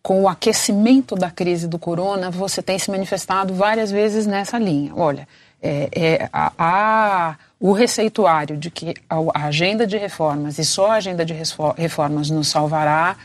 [0.00, 4.92] com o aquecimento da crise do corona, você tem se manifestado várias vezes nessa linha.
[4.94, 5.26] Olha,
[5.64, 10.94] é, é, a, a, o receituário de que a, agenda de reformas e só a
[10.96, 11.32] agenda de
[11.76, 13.16] reformas nos salvará,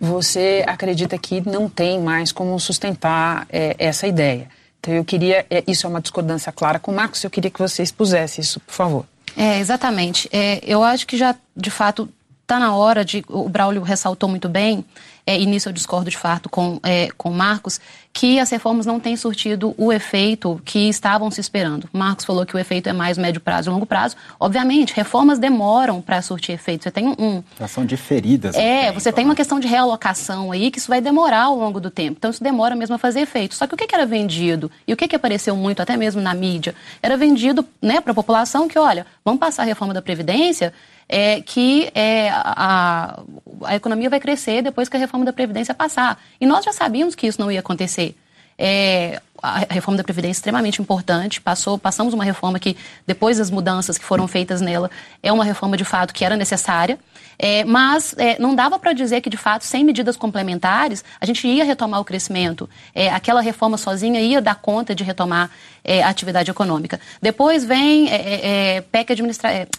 [0.00, 4.48] você acredita que não tem mais como sustentar é, essa ideia.
[4.80, 7.58] Então eu queria, é, isso é uma discordância clara com o Marcos, eu queria que
[7.58, 9.06] você expusesse isso, por favor.
[9.36, 10.28] É, exatamente.
[10.32, 12.08] É, eu acho que já, de fato,
[12.52, 13.24] está na hora de.
[13.28, 14.84] O Braulio ressaltou muito bem,
[15.26, 17.80] é, e nisso eu discordo de fato com, é, com o Marcos,
[18.12, 21.88] que as reformas não têm surtido o efeito que estavam se esperando.
[21.92, 24.16] O Marcos falou que o efeito é mais médio prazo e longo prazo.
[24.38, 26.84] Obviamente, reformas demoram para surtir efeito.
[26.84, 27.42] Você tem um.
[27.58, 28.54] Já são diferidas.
[28.54, 31.80] É, tempo, você tem uma questão de realocação aí que isso vai demorar ao longo
[31.80, 32.16] do tempo.
[32.18, 33.54] Então, isso demora mesmo a fazer efeito.
[33.54, 36.20] Só que o que, que era vendido e o que, que apareceu muito, até mesmo
[36.20, 40.02] na mídia, era vendido né, para a população que, olha, vamos passar a reforma da
[40.02, 40.72] Previdência
[41.08, 43.22] é, que é, a,
[43.64, 46.20] a economia vai crescer depois que a reforma da Previdência passar.
[46.40, 48.16] E nós já sabíamos que isso não ia acontecer.
[48.64, 51.40] É, a reforma da Previdência é extremamente importante.
[51.40, 54.88] Passou, passamos uma reforma que, depois das mudanças que foram feitas nela,
[55.20, 56.96] é uma reforma de fato que era necessária.
[57.36, 61.44] É, mas é, não dava para dizer que, de fato, sem medidas complementares, a gente
[61.48, 62.70] ia retomar o crescimento.
[62.94, 65.50] É, aquela reforma sozinha ia dar conta de retomar
[65.82, 67.00] é, a atividade econômica.
[67.20, 69.08] Depois vem é, é, PEC.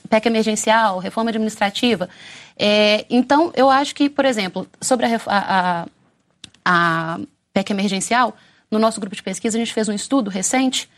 [0.10, 2.10] PEC emergencial, reforma administrativa.
[3.10, 5.86] então, eu acho que, por exemplo, sobre a, a,
[6.66, 7.20] a
[7.54, 8.36] PEC emergencial,
[8.74, 10.90] no nosso grupo de pesquisa, a gente fez um estudo recente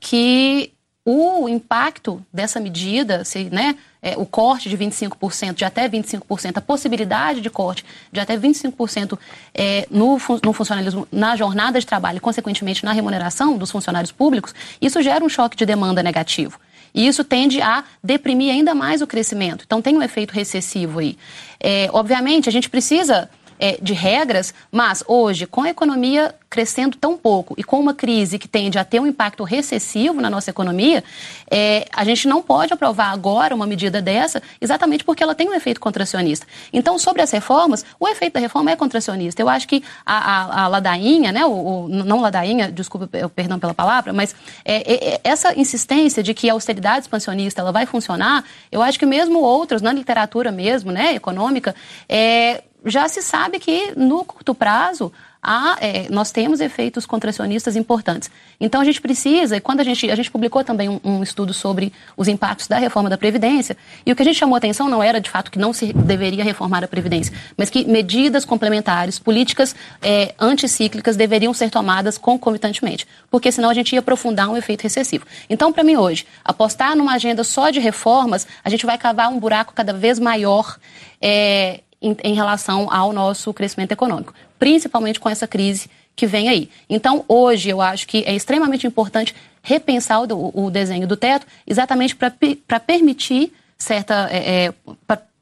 [0.00, 0.72] que
[1.08, 6.60] o impacto dessa medida, se, né, é, o corte de 25%, de até 25%, a
[6.60, 9.16] possibilidade de corte de até 25%
[9.54, 14.52] é, no, no funcionalismo, na jornada de trabalho e, consequentemente, na remuneração dos funcionários públicos,
[14.80, 16.58] isso gera um choque de demanda negativo.
[16.92, 19.62] E isso tende a deprimir ainda mais o crescimento.
[19.64, 21.16] Então, tem um efeito recessivo aí.
[21.60, 27.18] É, obviamente, a gente precisa é, de regras, mas hoje, com a economia crescendo tão
[27.18, 31.04] pouco e com uma crise que tende a ter um impacto recessivo na nossa economia,
[31.50, 35.54] é, a gente não pode aprovar agora uma medida dessa exatamente porque ela tem um
[35.54, 36.46] efeito contracionista.
[36.72, 39.42] Então, sobre as reformas, o efeito da reforma é contracionista.
[39.42, 43.74] Eu acho que a, a, a ladainha, né, o, o, não ladainha, desculpa, perdão pela
[43.74, 48.80] palavra, mas é, é, essa insistência de que a austeridade expansionista ela vai funcionar, eu
[48.80, 51.74] acho que mesmo outros, na literatura mesmo, né, econômica,
[52.08, 55.12] é, já se sabe que no curto prazo
[55.46, 58.30] há, é, nós temos efeitos contracionistas importantes.
[58.60, 61.54] Então a gente precisa, e quando a gente, a gente publicou também um, um, estudo
[61.54, 65.02] sobre os impactos da reforma da Previdência, e o que a gente chamou atenção não
[65.02, 69.76] era de fato que não se deveria reformar a Previdência, mas que medidas complementares, políticas
[70.02, 75.24] é, anticíclicas deveriam ser tomadas concomitantemente, porque senão a gente ia aprofundar um efeito recessivo.
[75.48, 79.38] Então, para mim hoje, apostar numa agenda só de reformas, a gente vai cavar um
[79.38, 80.76] buraco cada vez maior.
[81.20, 86.70] É, em, em relação ao nosso crescimento econômico, principalmente com essa crise que vem aí.
[86.88, 92.16] Então, hoje, eu acho que é extremamente importante repensar o, o desenho do teto, exatamente
[92.16, 94.28] para permitir certa.
[94.30, 94.74] É, é,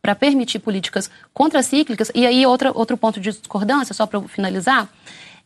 [0.04, 2.12] para permitir políticas contracíclicas.
[2.14, 4.86] E aí, outra, outro ponto de discordância, só para finalizar,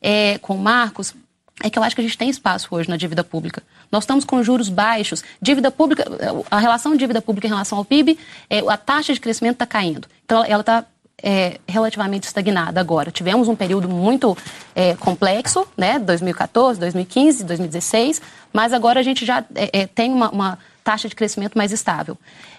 [0.03, 1.15] é, com o Marcos,
[1.63, 3.63] é que eu acho que a gente tem espaço hoje na dívida pública.
[3.91, 6.05] Nós estamos com juros baixos, dívida pública,
[6.51, 8.19] a relação de dívida pública em relação ao PIB,
[8.51, 10.09] é, a taxa de crescimento está caindo.
[10.25, 10.85] Então, ela está
[11.23, 13.11] é, relativamente estagnada agora.
[13.11, 14.37] Tivemos um período muito
[14.75, 20.31] é, complexo, né, 2014, 2015, 2016, mas agora a gente já é, é, tem uma,
[20.31, 22.17] uma, taxa de crescimento mais estável.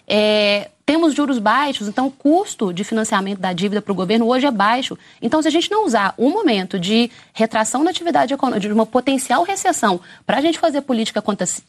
[0.08, 4.46] É, temos juros baixos, então o custo de financiamento da dívida para o governo hoje
[4.46, 4.96] é baixo.
[5.20, 8.86] Então, se a gente não usar um momento de retração da atividade econômica, de uma
[8.86, 11.24] potencial recessão, para a gente fazer política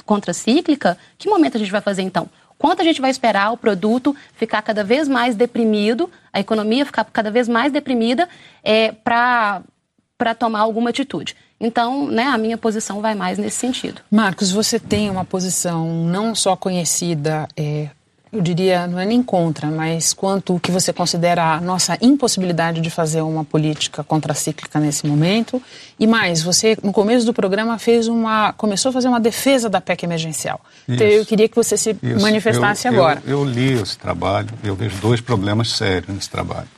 [0.05, 2.29] contracíclica, que momento a gente vai fazer então?
[2.61, 7.05] Quanto a gente vai esperar o produto ficar cada vez mais deprimido, a economia ficar
[7.05, 8.29] cada vez mais deprimida
[8.62, 9.64] é, para
[10.38, 11.35] tomar alguma atitude?
[11.59, 14.03] Então, né, a minha posição vai mais nesse sentido.
[14.11, 17.88] Marcos, você tem uma posição não só conhecida é,
[18.33, 22.81] eu diria, não é nem contra, mas quanto o que você considera a nossa impossibilidade
[22.81, 25.61] de fazer uma política contracíclica nesse momento.
[25.99, 29.81] E mais, você no começo do programa fez uma, começou a fazer uma defesa da
[29.81, 30.61] PEC emergencial.
[30.87, 32.21] Isso, então eu queria que você se isso.
[32.21, 33.21] manifestasse eu, agora.
[33.27, 36.69] Eu, eu li esse trabalho, eu vejo dois problemas sérios nesse trabalho.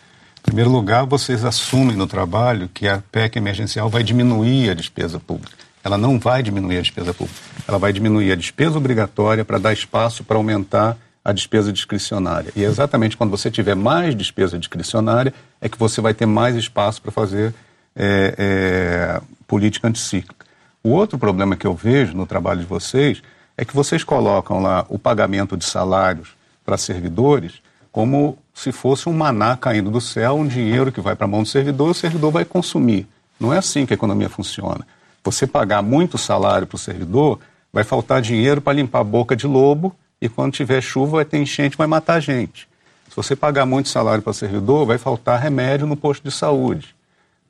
[0.40, 5.20] Em primeiro lugar, vocês assumem no trabalho que a PEC emergencial vai diminuir a despesa
[5.20, 5.52] pública.
[5.84, 7.38] Ela não vai diminuir a despesa pública.
[7.68, 12.52] Ela vai diminuir a despesa obrigatória para dar espaço para aumentar a despesa discricionária.
[12.56, 16.56] E é exatamente quando você tiver mais despesa discricionária é que você vai ter mais
[16.56, 17.54] espaço para fazer
[17.94, 20.46] é, é, política anticíclica.
[20.82, 23.22] O outro problema que eu vejo no trabalho de vocês
[23.56, 26.30] é que vocês colocam lá o pagamento de salários
[26.64, 31.26] para servidores como se fosse um maná caindo do céu, um dinheiro que vai para
[31.26, 33.06] a mão do servidor o servidor vai consumir.
[33.38, 34.86] Não é assim que a economia funciona.
[35.22, 37.38] Você pagar muito salário para o servidor,
[37.72, 41.38] vai faltar dinheiro para limpar a boca de lobo e quando tiver chuva vai ter
[41.38, 42.68] enchente, vai matar gente.
[43.08, 46.94] Se você pagar muito salário para servidor, vai faltar remédio no posto de saúde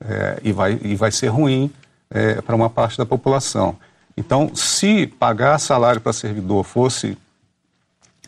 [0.01, 1.71] é, e, vai, e vai ser ruim
[2.11, 3.77] é, para uma parte da população.
[4.17, 7.19] Então, se pagar salário para servidor fosse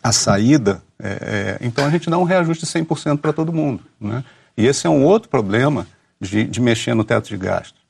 [0.02, 3.82] a saída, é, é então a gente dá um reajuste de 100% para todo mundo.
[3.98, 4.22] Né?
[4.58, 5.86] E esse é um outro problema
[6.20, 7.80] de, de mexer no teto de gastos.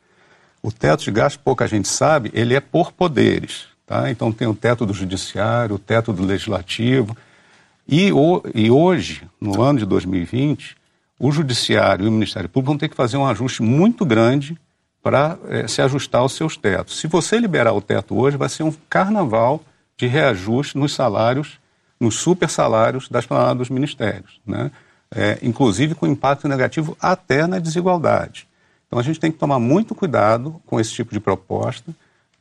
[0.63, 3.74] O teto de gastos, pouca gente sabe, ele é por poderes.
[3.87, 4.11] Tá?
[4.11, 7.17] Então tem o teto do judiciário, o teto do legislativo.
[7.87, 10.77] E, o, e hoje, no ano de 2020,
[11.19, 14.59] o judiciário e o Ministério Público vão ter que fazer um ajuste muito grande
[15.03, 16.99] para é, se ajustar aos seus tetos.
[16.99, 19.63] Se você liberar o teto hoje, vai ser um carnaval
[19.99, 21.61] de reajuste nos salários,
[22.01, 24.71] nos super salários das planadas dos ministérios, né?
[25.15, 28.49] É, inclusive com impacto negativo até na desigualdade.
[28.87, 31.95] Então a gente tem que tomar muito cuidado com esse tipo de proposta,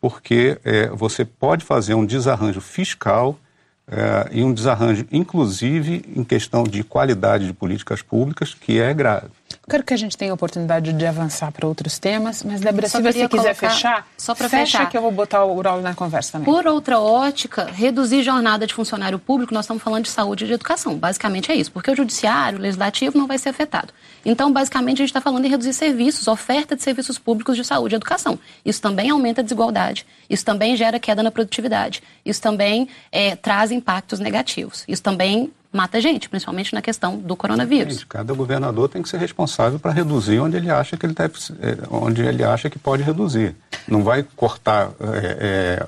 [0.04, 3.40] porque é, você pode fazer um desarranjo fiscal
[3.88, 9.30] é, e um desarranjo, inclusive, em questão de qualidade de políticas públicas, que é grave.
[9.70, 13.02] Quero que a gente tenha a oportunidade de avançar para outros temas, mas Débora, se
[13.02, 16.46] você quiser fechar, só para fecha que eu vou botar o Uraul na conversa também.
[16.46, 20.54] Por outra ótica, reduzir jornada de funcionário público, nós estamos falando de saúde e de
[20.54, 20.98] educação.
[20.98, 23.94] Basicamente é isso, porque o judiciário, o legislativo não vai ser afetado.
[24.26, 27.96] Então, basicamente, a gente está falando em reduzir serviços, oferta de serviços públicos de saúde
[27.96, 28.38] e educação.
[28.66, 33.72] Isso também aumenta a desigualdade, isso também gera queda na produtividade, isso também é, traz
[33.72, 37.96] impactos negativos, isso também mata gente, principalmente na questão do coronavírus.
[37.96, 41.34] Gente, cada governador tem que ser responsável para reduzir onde ele acha que ele deve,
[41.60, 43.56] é, onde ele acha que pode reduzir.
[43.88, 45.86] Não vai cortar é, é,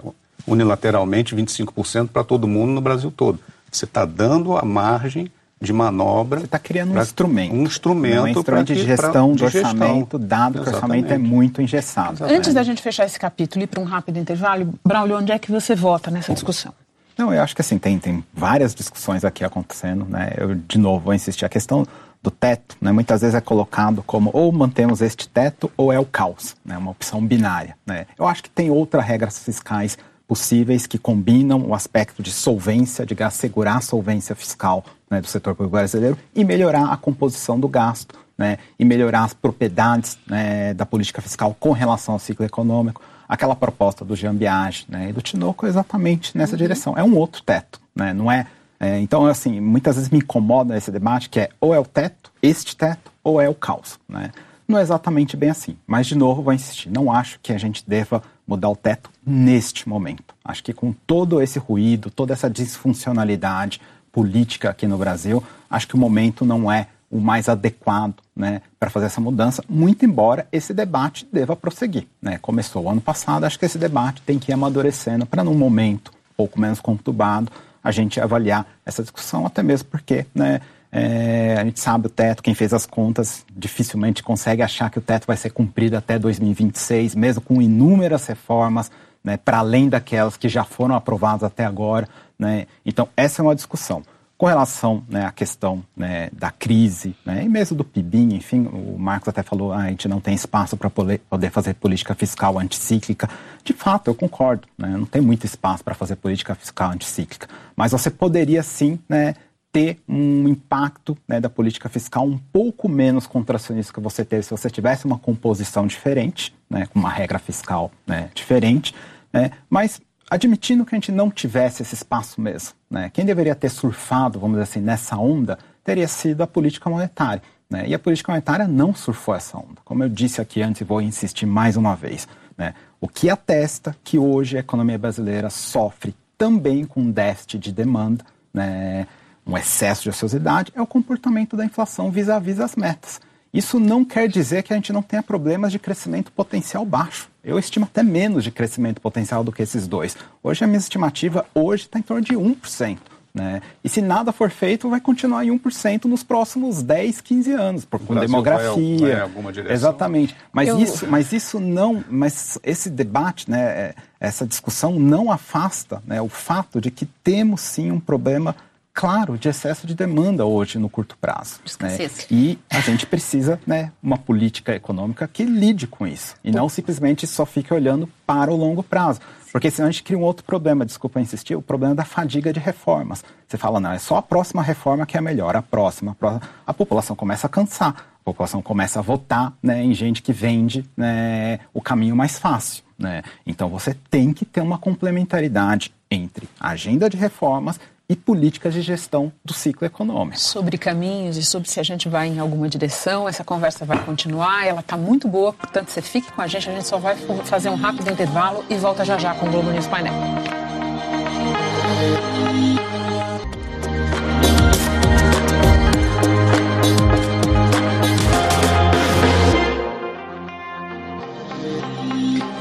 [0.48, 3.40] unilateralmente 25% para todo mundo no Brasil todo.
[3.72, 6.40] Você está dando a margem de manobra.
[6.40, 7.54] Você está criando um instrumento.
[7.54, 12.14] Um instrumento, um instrumento de gestão do orçamento, dado que o orçamento é muito engessado.
[12.14, 12.38] Exatamente.
[12.38, 15.52] Antes da gente fechar esse capítulo e para um rápido intervalo, Braulio, onde é que
[15.52, 16.74] você vota nessa discussão?
[17.18, 20.34] Não, eu acho que assim, tem, tem várias discussões aqui acontecendo, né?
[20.38, 21.86] Eu, de novo, vou insistir, a questão
[22.22, 26.06] do teto, né, muitas vezes é colocado como ou mantemos este teto ou é o
[26.06, 27.78] caos, né, uma opção binária.
[27.86, 28.08] Né.
[28.18, 29.96] Eu acho que tem outras regras fiscais
[30.28, 35.54] possíveis que combinam o aspecto de solvência, de assegurar a solvência fiscal né, do setor
[35.54, 40.86] público brasileiro e melhorar a composição do gasto né, e melhorar as propriedades né, da
[40.86, 45.22] política fiscal com relação ao ciclo econômico aquela proposta do Jean Biage né, e do
[45.22, 46.58] Tinoco exatamente nessa uhum.
[46.58, 46.98] direção.
[46.98, 48.48] É um outro teto, né, não é,
[48.80, 52.32] é, Então, assim, muitas vezes me incomoda esse debate que é ou é o teto,
[52.42, 54.32] este teto, ou é o caos, né?
[54.68, 57.84] Não é exatamente bem assim, mas de novo vou insistir, não acho que a gente
[57.88, 60.34] deva mudar o teto neste momento.
[60.44, 63.80] Acho que com todo esse ruído, toda essa disfuncionalidade
[64.12, 68.90] política aqui no Brasil, acho que o momento não é o mais adequado né, para
[68.90, 72.08] fazer essa mudança, muito embora esse debate deva prosseguir.
[72.22, 72.38] Né?
[72.40, 76.12] Começou o ano passado, acho que esse debate tem que ir amadurecendo para, num momento
[76.12, 77.52] um pouco menos conturbado,
[77.84, 80.60] a gente avaliar essa discussão, até mesmo porque né,
[80.92, 85.02] é, a gente sabe o teto, quem fez as contas dificilmente consegue achar que o
[85.02, 88.92] teto vai ser cumprido até 2026, mesmo com inúmeras reformas,
[89.24, 92.08] né, para além daquelas que já foram aprovadas até agora.
[92.38, 92.66] Né?
[92.86, 94.04] Então, essa é uma discussão.
[94.38, 98.98] Com relação né, à questão né, da crise né, e mesmo do PIB, enfim, o
[99.00, 101.22] Marcos até falou ah, a gente não tem espaço para poder,
[101.52, 103.30] fazer política fiscal anticíclica.
[103.64, 107.48] De fato, eu concordo, né, não tem muito espaço para fazer política fiscal anticíclica.
[107.78, 109.36] Mas você poderia sim né,
[109.76, 114.52] ter um impacto né, da política fiscal um pouco menos contracionista que você teve se
[114.52, 118.96] você tivesse uma composição diferente, né, com uma regra fiscal né, diferente.
[119.34, 123.70] Né, mas admitindo que a gente não tivesse esse espaço mesmo, né, quem deveria ter
[123.70, 127.42] surfado, vamos dizer assim, nessa onda, teria sido a política monetária.
[127.70, 129.82] Né, e a política monetária não surfou essa onda.
[129.84, 133.96] Como eu disse aqui antes e vou insistir mais uma vez, né, o que atesta
[134.04, 139.08] que hoje a economia brasileira sofre também com um déficit de demanda, né,
[139.46, 143.22] um excesso de ociosidade, é o comportamento da inflação vis-à-vis -vis as metas.
[143.56, 147.30] Isso não quer dizer que a gente não tenha problemas de crescimento potencial baixo.
[147.42, 150.18] Eu estimo até menos de crescimento potencial do que esses dois.
[150.44, 152.98] Hoje a minha estimativa hoje está em torno de 1%.
[153.34, 153.62] Né?
[153.82, 158.00] E se nada for feito, vai continuar em 1% nos próximos 10, 15 anos, por,
[158.02, 159.26] com demografia.
[159.28, 160.36] Vai, vai Exatamente.
[160.52, 160.80] Mas, Eu...
[160.80, 162.04] isso, mas isso não.
[162.10, 167.62] Mas esse debate, né, é, essa discussão não afasta né, o fato de que temos
[167.62, 168.54] sim um problema
[168.96, 171.60] claro, de excesso de demanda hoje no curto prazo.
[171.82, 172.10] Né?
[172.32, 177.28] E a gente precisa né, uma política econômica que lide com isso e não simplesmente
[177.28, 179.20] só fique olhando para o longo prazo.
[179.52, 182.60] Porque senão a gente cria um outro problema, desculpa insistir, o problema da fadiga de
[182.60, 183.24] reformas.
[183.48, 186.42] Você fala, não, é só a próxima reforma que é melhor, a próxima, a, próxima.
[186.66, 190.86] a população começa a cansar, a população começa a votar né, em gente que vende
[190.96, 192.84] né, o caminho mais fácil.
[192.98, 193.24] Né?
[193.46, 197.78] Então você tem que ter uma complementaridade entre a agenda de reformas
[198.08, 200.40] e políticas de gestão do ciclo econômico.
[200.40, 204.66] Sobre caminhos e sobre se a gente vai em alguma direção, essa conversa vai continuar,
[204.66, 207.70] ela está muito boa, portanto você fique com a gente, a gente só vai fazer
[207.70, 210.14] um rápido intervalo e volta já já com o Globo News Painel.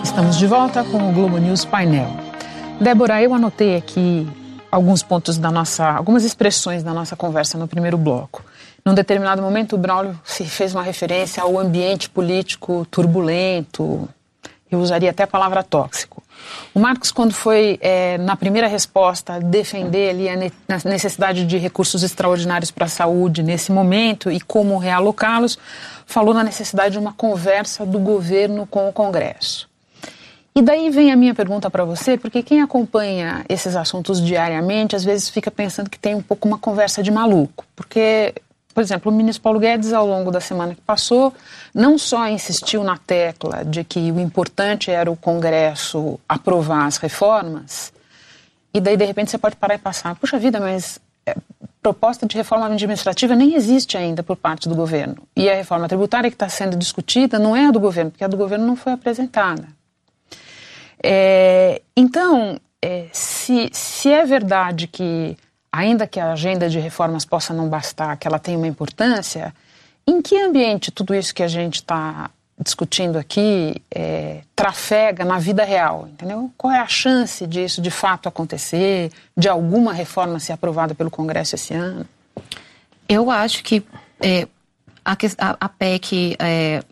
[0.02, 2.08] Estamos de volta com o Globo News Painel.
[2.80, 4.26] Débora, eu anotei aqui
[4.74, 8.44] alguns pontos da nossa, algumas expressões da nossa conversa no primeiro bloco.
[8.84, 14.08] Num determinado momento, o Braulio fez uma referência ao ambiente político turbulento,
[14.70, 16.22] eu usaria até a palavra tóxico.
[16.74, 22.02] O Marcos, quando foi, é, na primeira resposta, defender ali a, a necessidade de recursos
[22.02, 25.56] extraordinários para a saúde nesse momento e como realocá-los,
[26.04, 29.68] falou na necessidade de uma conversa do governo com o Congresso.
[30.56, 35.04] E daí vem a minha pergunta para você, porque quem acompanha esses assuntos diariamente, às
[35.04, 37.64] vezes fica pensando que tem um pouco uma conversa de maluco.
[37.74, 38.32] Porque,
[38.72, 41.34] por exemplo, o ministro Paulo Guedes, ao longo da semana que passou,
[41.74, 47.92] não só insistiu na tecla de que o importante era o Congresso aprovar as reformas,
[48.74, 50.16] e daí, de repente, você pode parar e passar.
[50.16, 51.36] Puxa vida, mas é,
[51.80, 55.16] proposta de reforma administrativa nem existe ainda por parte do governo.
[55.36, 58.28] E a reforma tributária que está sendo discutida não é a do governo, porque a
[58.28, 59.68] do governo não foi apresentada.
[61.06, 65.36] É, então, é, se, se é verdade que,
[65.70, 69.54] ainda que a agenda de reformas possa não bastar, que ela tem uma importância,
[70.06, 75.62] em que ambiente tudo isso que a gente está discutindo aqui é, trafega na vida
[75.62, 76.50] real, entendeu?
[76.56, 81.54] Qual é a chance disso de fato acontecer, de alguma reforma ser aprovada pelo Congresso
[81.54, 82.06] esse ano?
[83.06, 83.84] Eu acho que
[84.20, 84.48] é,
[85.04, 85.16] a,
[85.60, 86.82] a, PEC é,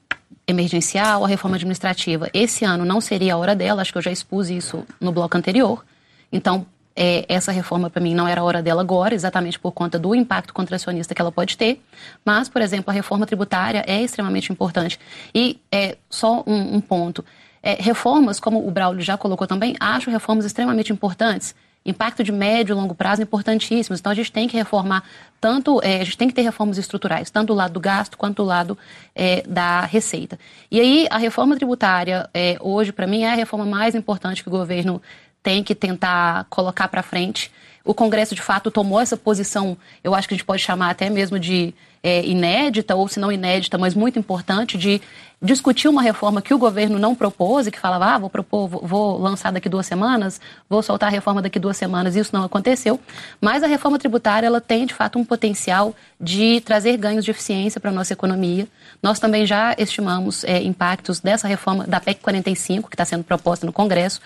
[0.52, 2.30] emergencial, a reforma administrativa.
[2.32, 5.36] Esse ano não seria a hora dela, acho que eu já expus isso no bloco
[5.36, 5.84] anterior.
[6.30, 9.98] Então, é, essa reforma para mim não era a hora dela agora, exatamente por conta
[9.98, 11.82] do impacto contracionista que ela pode ter.
[12.24, 14.98] Mas, por exemplo, a reforma tributária é extremamente importante.
[15.34, 17.24] E é, só um, um ponto:
[17.62, 21.54] é, reformas, como o Braulio já colocou também, acho reformas extremamente importantes
[21.84, 24.00] impacto de médio e longo prazo importantíssimos.
[24.00, 25.02] Então, a gente tem que reformar
[25.40, 28.36] tanto, é, a gente tem que ter reformas estruturais, tanto do lado do gasto quanto
[28.36, 28.78] do lado
[29.14, 30.38] é, da receita.
[30.70, 34.48] E aí, a reforma tributária, é, hoje, para mim, é a reforma mais importante que
[34.48, 35.02] o governo
[35.42, 37.50] tem que tentar colocar para frente.
[37.84, 41.10] O Congresso, de fato, tomou essa posição, eu acho que a gente pode chamar até
[41.10, 45.00] mesmo de é, inédita, ou se não inédita, mas muito importante, de
[45.40, 48.86] discutir uma reforma que o governo não propôs e que falava, ah, vou propor, vou,
[48.86, 52.98] vou lançar daqui duas semanas, vou soltar a reforma daqui duas semanas, isso não aconteceu.
[53.40, 57.80] Mas a reforma tributária, ela tem, de fato, um potencial de trazer ganhos de eficiência
[57.80, 58.68] para a nossa economia.
[59.02, 63.66] Nós também já estimamos é, impactos dessa reforma da PEC 45, que está sendo proposta
[63.66, 64.20] no Congresso.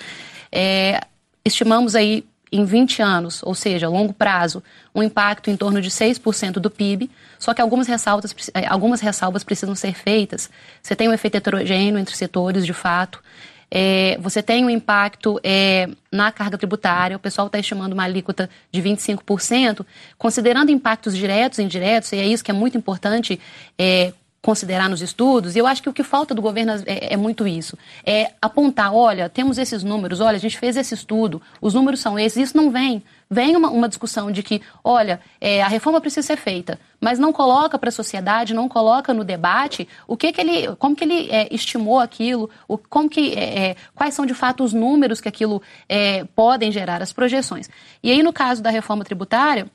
[0.52, 1.00] É,
[1.44, 4.62] estimamos aí em 20 anos, ou seja, a longo prazo,
[4.94, 9.42] um impacto em torno de 6% do PIB, só que algumas ressalvas, eh, algumas ressalvas
[9.42, 10.48] precisam ser feitas.
[10.80, 13.20] Você tem um efeito heterogêneo entre setores, de fato.
[13.68, 18.48] É, você tem um impacto é, na carga tributária, o pessoal está estimando uma alíquota
[18.70, 19.84] de 25%,
[20.16, 23.40] considerando impactos diretos e indiretos, e é isso que é muito importante
[23.76, 24.12] é,
[24.42, 27.48] considerar nos estudos, e eu acho que o que falta do governo é, é, muito
[27.48, 27.76] isso.
[28.04, 32.16] É apontar, olha, temos esses números, olha, a gente fez esse estudo, os números são
[32.16, 33.02] esses, isso não vem.
[33.28, 37.32] Vem uma, uma discussão de que, olha, é, a reforma precisa ser feita, mas não
[37.32, 41.28] coloca para a sociedade, não coloca no debate o que, que ele, como que ele
[41.28, 45.28] é, estimou aquilo, o, como que, é, é quais são de fato os números que
[45.28, 47.68] aquilo é, podem gerar, as projeções.
[48.00, 49.68] E aí, no caso da reforma tributária,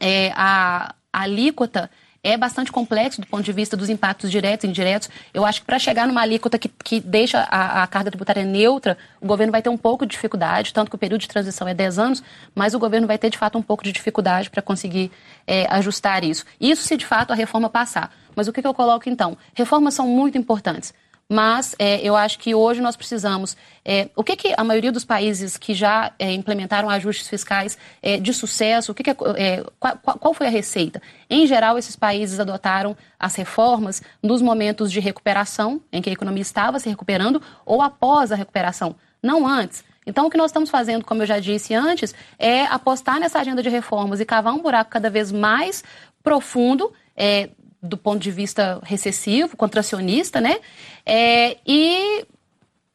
[0.00, 1.90] é, a, a alíquota
[2.24, 5.10] é bastante complexo do ponto de vista dos impactos diretos e indiretos.
[5.32, 8.96] Eu acho que para chegar numa alíquota que, que deixa a, a, carga tributária neutra,
[9.20, 11.74] o governo vai ter um pouco de dificuldade, tanto que o período de transição é
[11.74, 12.22] 10 anos,
[12.54, 15.12] mas o governo vai ter de fato um pouco de dificuldade para conseguir
[15.46, 16.46] é, ajustar isso.
[16.58, 18.10] Isso se de fato a reforma passar.
[18.34, 19.36] Mas o que, que eu coloco então?
[19.54, 20.94] Reformas são muito importantes
[21.28, 23.56] mas é, eu acho que hoje nós precisamos.
[23.84, 28.18] É, o que, que a maioria dos países que já é, implementaram ajustes fiscais é,
[28.18, 31.00] de sucesso, o que, que é, é, qual, qual, foi a receita?
[31.28, 36.42] Em geral, esses países adotaram as reformas nos momentos de recuperação, em que a economia
[36.42, 39.84] estava se recuperando, ou após a recuperação, não antes.
[40.06, 43.62] Então, o que nós estamos fazendo, como eu já disse antes, é apostar nessa agenda
[43.62, 45.82] de reformas e cavar um buraco cada vez mais
[46.22, 46.92] profundo.
[47.16, 47.48] É,
[47.84, 50.58] do ponto de vista recessivo, contracionista, né?
[51.04, 52.26] É, e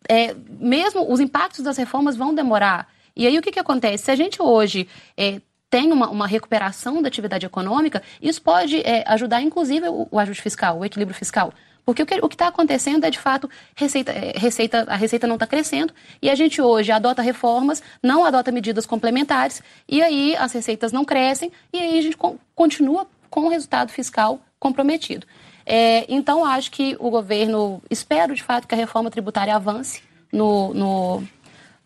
[0.09, 2.87] é, mesmo os impactos das reformas vão demorar.
[3.15, 4.05] E aí o que, que acontece?
[4.05, 9.03] Se a gente hoje é, tem uma, uma, recuperação da atividade econômica, isso pode é,
[9.07, 11.53] ajudar, inclusive, o, o, ajuste fiscal, o equilíbrio fiscal.
[11.85, 15.45] Porque o que está acontecendo é, de fato, receita, é, receita, a receita não está
[15.47, 20.91] crescendo e a gente hoje adota reformas, não adota medidas complementares, e aí as receitas
[20.91, 22.17] não crescem e aí a gente
[22.55, 25.25] continua com o resultado fiscal comprometido.
[25.65, 30.01] É, então, acho que o governo, espero de fato que a reforma tributária avance
[30.31, 31.23] no, no,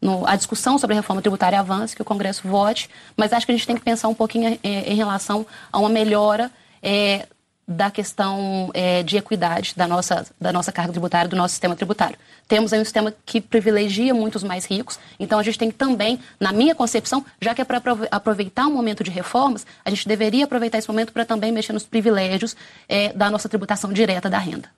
[0.01, 3.51] no, a discussão sobre a reforma tributária avance, que o Congresso vote, mas acho que
[3.51, 6.51] a gente tem que pensar um pouquinho em, em relação a uma melhora
[6.81, 7.27] é,
[7.67, 12.17] da questão é, de equidade da nossa, da nossa carga tributária, do nosso sistema tributário.
[12.47, 15.77] Temos aí um sistema que privilegia muito os mais ricos, então a gente tem que
[15.77, 20.07] também, na minha concepção, já que é para aproveitar um momento de reformas, a gente
[20.07, 22.55] deveria aproveitar esse momento para também mexer nos privilégios
[22.87, 24.69] é, da nossa tributação direta da renda.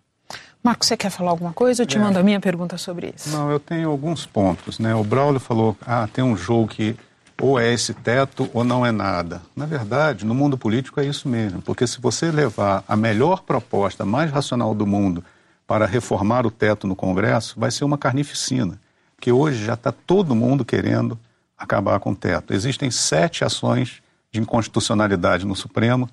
[0.65, 1.83] Marcos, você quer falar alguma coisa?
[1.83, 1.99] Eu te é.
[1.99, 3.29] mando a minha pergunta sobre isso.
[3.29, 4.79] Não, eu tenho alguns pontos.
[4.79, 4.95] Né?
[4.95, 6.95] O Braulio falou, ah, tem um jogo que
[7.41, 9.41] ou é esse teto ou não é nada.
[9.55, 14.05] Na verdade, no mundo político é isso mesmo, porque se você levar a melhor proposta,
[14.05, 15.23] mais racional do mundo
[15.67, 18.79] para reformar o teto no Congresso, vai ser uma carnificina,
[19.19, 21.19] que hoje já está todo mundo querendo
[21.57, 22.53] acabar com o teto.
[22.53, 26.09] Existem sete ações de inconstitucionalidade no Supremo,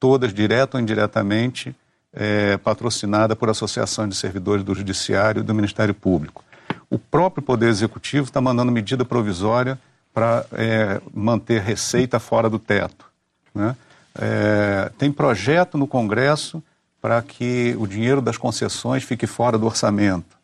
[0.00, 1.74] todas direto ou indiretamente
[2.12, 6.44] é, patrocinada por associação de servidores do Judiciário e do Ministério Público.
[6.88, 9.78] O próprio Poder Executivo está mandando medida provisória
[10.14, 13.04] para é, manter receita fora do teto.
[13.52, 13.76] Né?
[14.14, 16.62] É, tem projeto no Congresso
[17.02, 20.36] para que o dinheiro das concessões fique fora do orçamento.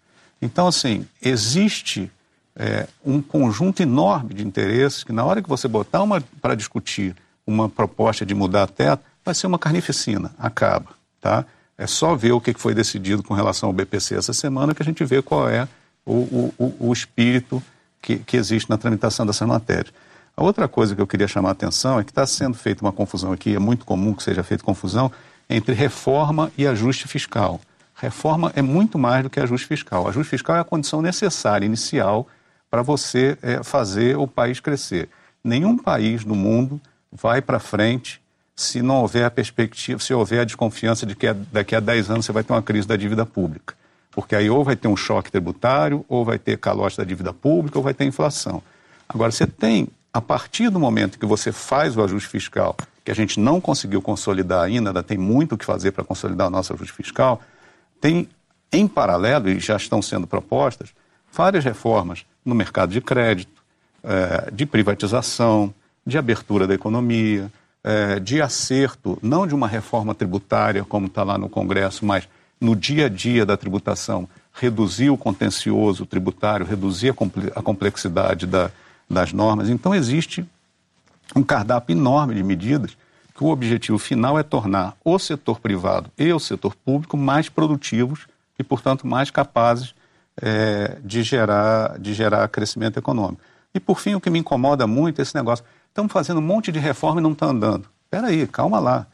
[0.43, 2.11] Então, assim, existe
[2.57, 7.15] é, um conjunto enorme de interesses que, na hora que você botar uma para discutir
[7.47, 10.89] uma proposta de mudar teto, vai ser uma carnificina, acaba.
[11.21, 11.45] Tá?
[11.79, 14.85] É só ver o que foi decidido com relação ao BPC essa semana que a
[14.85, 15.69] gente vê qual é
[16.05, 17.63] o, o, o espírito
[18.01, 19.93] que, que existe na tramitação dessas matérias.
[20.37, 22.93] A outra coisa que eu queria chamar a atenção é que está sendo feita uma
[22.93, 25.11] confusão aqui, é muito comum que seja feita confusão
[25.49, 27.61] entre reforma e ajuste fiscal.
[27.95, 30.09] Reforma é muito mais do que ajuste fiscal.
[30.09, 32.27] Ajuste fiscal é a condição necessária, inicial,
[32.71, 35.09] para você é, fazer o país crescer.
[35.43, 36.81] Nenhum país do mundo
[37.13, 38.23] vai para frente
[38.57, 42.27] se não houver a perspectiva, se houver a desconfiança de que daqui a 10 anos
[42.27, 43.80] você vai ter uma crise da dívida pública
[44.11, 47.79] porque aí ou vai ter um choque tributário, ou vai ter calote da dívida pública,
[47.79, 48.63] ou vai ter inflação.
[49.09, 53.15] Agora, você tem, a partir do momento que você faz o ajuste fiscal, que a
[53.15, 56.73] gente não conseguiu consolidar ainda, ainda tem muito o que fazer para consolidar o nosso
[56.73, 57.41] ajuste fiscal,
[58.01, 58.29] tem,
[58.73, 60.91] em paralelo, e já estão sendo propostas,
[61.33, 63.63] várias reformas no mercado de crédito,
[64.03, 65.73] é, de privatização,
[66.07, 67.51] de abertura da economia,
[67.85, 72.29] é, de acerto, não de uma reforma tributária, como está lá no Congresso, mas
[72.61, 77.15] no dia a dia da tributação, reduzir o contencioso tributário, reduzir
[77.55, 78.71] a complexidade da,
[79.09, 79.69] das normas.
[79.69, 80.45] Então, existe
[81.35, 82.97] um cardápio enorme de medidas
[83.35, 88.27] que o objetivo final é tornar o setor privado e o setor público mais produtivos
[88.59, 89.95] e, portanto, mais capazes
[90.41, 93.41] é, de, gerar, de gerar crescimento econômico.
[93.75, 95.65] E, por fim, o que me incomoda muito é esse negócio.
[95.89, 97.89] Estamos fazendo um monte de reforma e não está andando.
[98.05, 99.07] Espera aí, calma lá.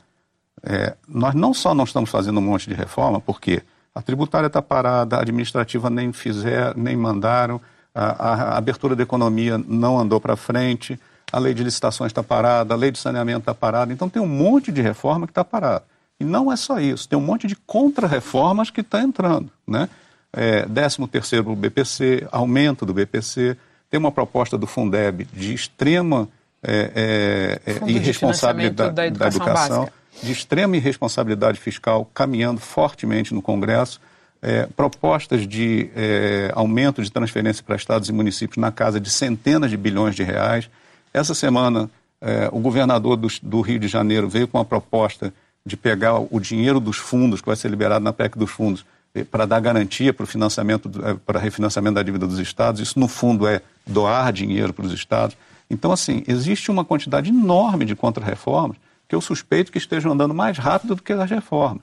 [0.62, 3.62] É, nós não só não estamos fazendo um monte de reforma, porque
[3.94, 7.60] a tributária está parada, a administrativa nem fizeram, nem mandaram,
[7.94, 10.98] a, a abertura da economia não andou para frente,
[11.32, 13.92] a lei de licitações está parada, a lei de saneamento está parada.
[13.92, 15.84] Então tem um monte de reforma que está parada.
[16.18, 19.50] E não é só isso, tem um monte de contra-reformas que está entrando.
[19.66, 19.88] Né?
[20.32, 23.56] É, 13 terceiro BPC, aumento do BPC,
[23.90, 26.28] tem uma proposta do Fundeb de extrema
[26.62, 29.84] é, é, é irresponsabilidade da, da educação.
[29.84, 29.90] Da
[30.22, 34.00] de extrema irresponsabilidade fiscal caminhando fortemente no Congresso,
[34.42, 39.70] é, propostas de é, aumento de transferência para estados e municípios na casa de centenas
[39.70, 40.68] de bilhões de reais.
[41.12, 41.90] Essa semana,
[42.20, 45.32] é, o governador do, do, Rio de Janeiro veio com uma proposta
[45.64, 49.24] de pegar o dinheiro dos fundos, que vai ser liberado na PEC dos fundos, é,
[49.24, 52.80] para dar garantia para o financiamento, é, para refinanciamento da dívida dos estados.
[52.80, 55.36] Isso, no fundo, é doar dinheiro para os estados.
[55.68, 58.76] Então, assim, existe uma quantidade enorme de contrarreformas
[59.08, 61.82] que eu suspeito que estejam andando mais rápido do que as reformas.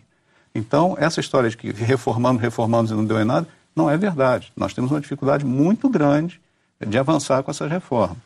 [0.54, 4.52] Então, essa história de que reformamos, reformamos e não deu em nada, não é verdade.
[4.56, 6.40] Nós temos uma dificuldade muito grande
[6.80, 8.18] de avançar com essas reformas.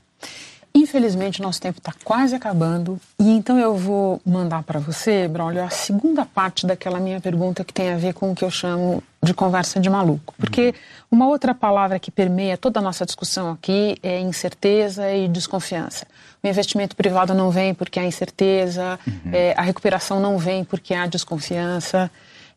[0.88, 5.70] Infelizmente, nosso tempo está quase acabando e então eu vou mandar para você, Braulio, a
[5.70, 9.34] segunda parte daquela minha pergunta que tem a ver com o que eu chamo de
[9.34, 10.34] conversa de maluco.
[10.38, 10.74] Porque
[11.12, 16.08] uma outra palavra que permeia toda a nossa discussão aqui é incerteza e desconfiança.
[16.42, 19.32] O investimento privado não vem porque há incerteza, uhum.
[19.34, 22.10] é, a recuperação não vem porque há desconfiança.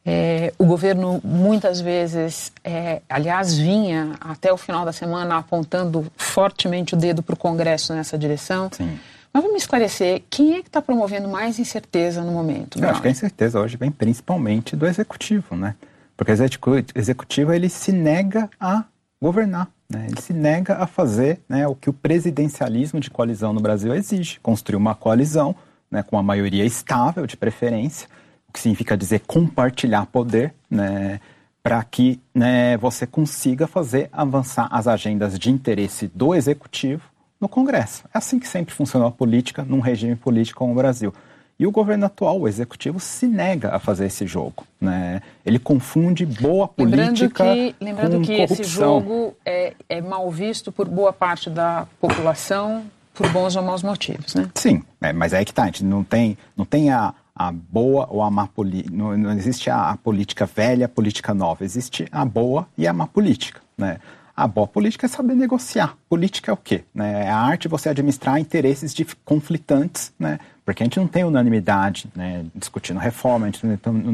[0.04, 6.94] É, o governo muitas vezes, é, aliás, vinha até o final da semana apontando fortemente
[6.94, 8.70] o dedo para o Congresso nessa direção.
[8.72, 8.98] Sim.
[9.32, 12.82] Mas vamos esclarecer, quem é que está promovendo mais incerteza no momento?
[12.82, 15.76] Eu acho que a incerteza hoje vem principalmente do executivo, né?
[16.16, 18.84] Porque o executivo ele se nega a
[19.22, 20.06] governar, né?
[20.08, 24.38] ele se nega a fazer né, o que o presidencialismo de coalizão no Brasil exige,
[24.40, 25.54] construir uma coalizão
[25.90, 28.08] né, com uma maioria estável, de preferência,
[28.50, 31.20] o que significa dizer compartilhar poder, né,
[31.62, 37.02] para que né, você consiga fazer avançar as agendas de interesse do executivo
[37.40, 38.04] no Congresso.
[38.12, 41.14] É assim que sempre funcionou a política num regime político como o Brasil.
[41.58, 44.66] E o governo atual, o executivo, se nega a fazer esse jogo.
[44.80, 45.20] Né?
[45.44, 48.60] Ele confunde boa política lembrando que, lembrando com que corrupção.
[48.60, 53.82] esse jogo é, é mal visto por boa parte da população por bons ou maus
[53.82, 54.48] motivos, né?
[54.54, 58.06] Sim, é, mas é que tá, a gente não tem, não tem a, a boa
[58.10, 62.06] ou a má política, não, não, existe a, a política velha, a política nova, existe
[62.12, 63.98] a boa e a má política, né?
[64.40, 65.98] A boa política é saber negociar.
[66.08, 66.82] Política é o quê?
[66.94, 67.26] Né?
[67.26, 70.38] É a arte de você administrar interesses de conflitantes, né?
[70.64, 73.66] porque a gente não tem unanimidade né, discutindo reforma, a gente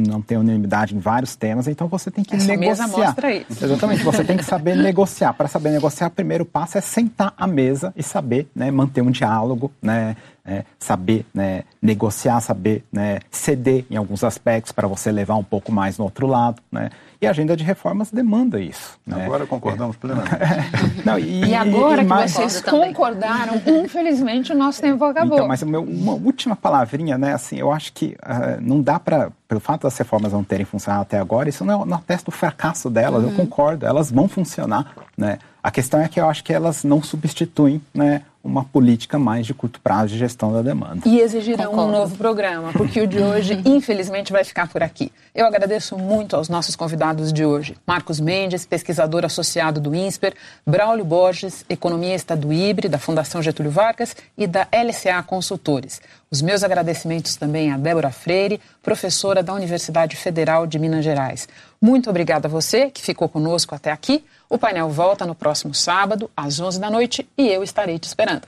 [0.08, 2.86] não tem unanimidade em vários temas, então você tem que Essa negociar.
[2.86, 3.64] Mesa mostra isso.
[3.64, 5.32] Exatamente, você tem que saber negociar.
[5.32, 9.10] Para saber negociar, o primeiro passo é sentar à mesa e saber né, manter um
[9.12, 15.36] diálogo, né, é, saber né, negociar, saber né, ceder em alguns aspectos para você levar
[15.36, 16.60] um pouco mais no outro lado.
[16.72, 16.90] Né?
[17.20, 18.98] E a agenda de reformas demanda isso.
[19.06, 19.24] Né?
[19.24, 20.36] Agora concordamos plenamente.
[21.04, 22.32] Não, e, e, agora e, que mais...
[22.32, 25.36] vocês concordaram, infelizmente o nosso tempo acabou.
[25.36, 27.32] Então, mas meu, uma última palavrinha, né?
[27.32, 31.02] Assim, eu acho que uh, não dá para, pelo fato das reformas não terem funcionado
[31.02, 33.24] até agora, isso não, não atesta o fracasso delas.
[33.24, 33.30] Uhum.
[33.30, 35.38] Eu concordo, elas vão funcionar, né?
[35.62, 38.22] A questão é que eu acho que elas não substituem, né?
[38.46, 41.02] Uma política mais de curto prazo de gestão da demanda.
[41.04, 41.88] E exigirão Concordo.
[41.88, 45.12] um novo programa, porque o de hoje, infelizmente, vai ficar por aqui.
[45.34, 47.76] Eu agradeço muito aos nossos convidados de hoje.
[47.86, 50.34] Marcos Mendes, pesquisador associado do INSPER,
[50.66, 56.00] Braulio Borges, economista do IBRE, da Fundação Getúlio Vargas e da LCA Consultores.
[56.30, 61.48] Os meus agradecimentos também a Débora Freire, professora da Universidade Federal de Minas Gerais.
[61.82, 64.24] Muito obrigada a você que ficou conosco até aqui.
[64.48, 68.46] O painel volta no próximo sábado, às 11 da noite, e eu estarei te esperando.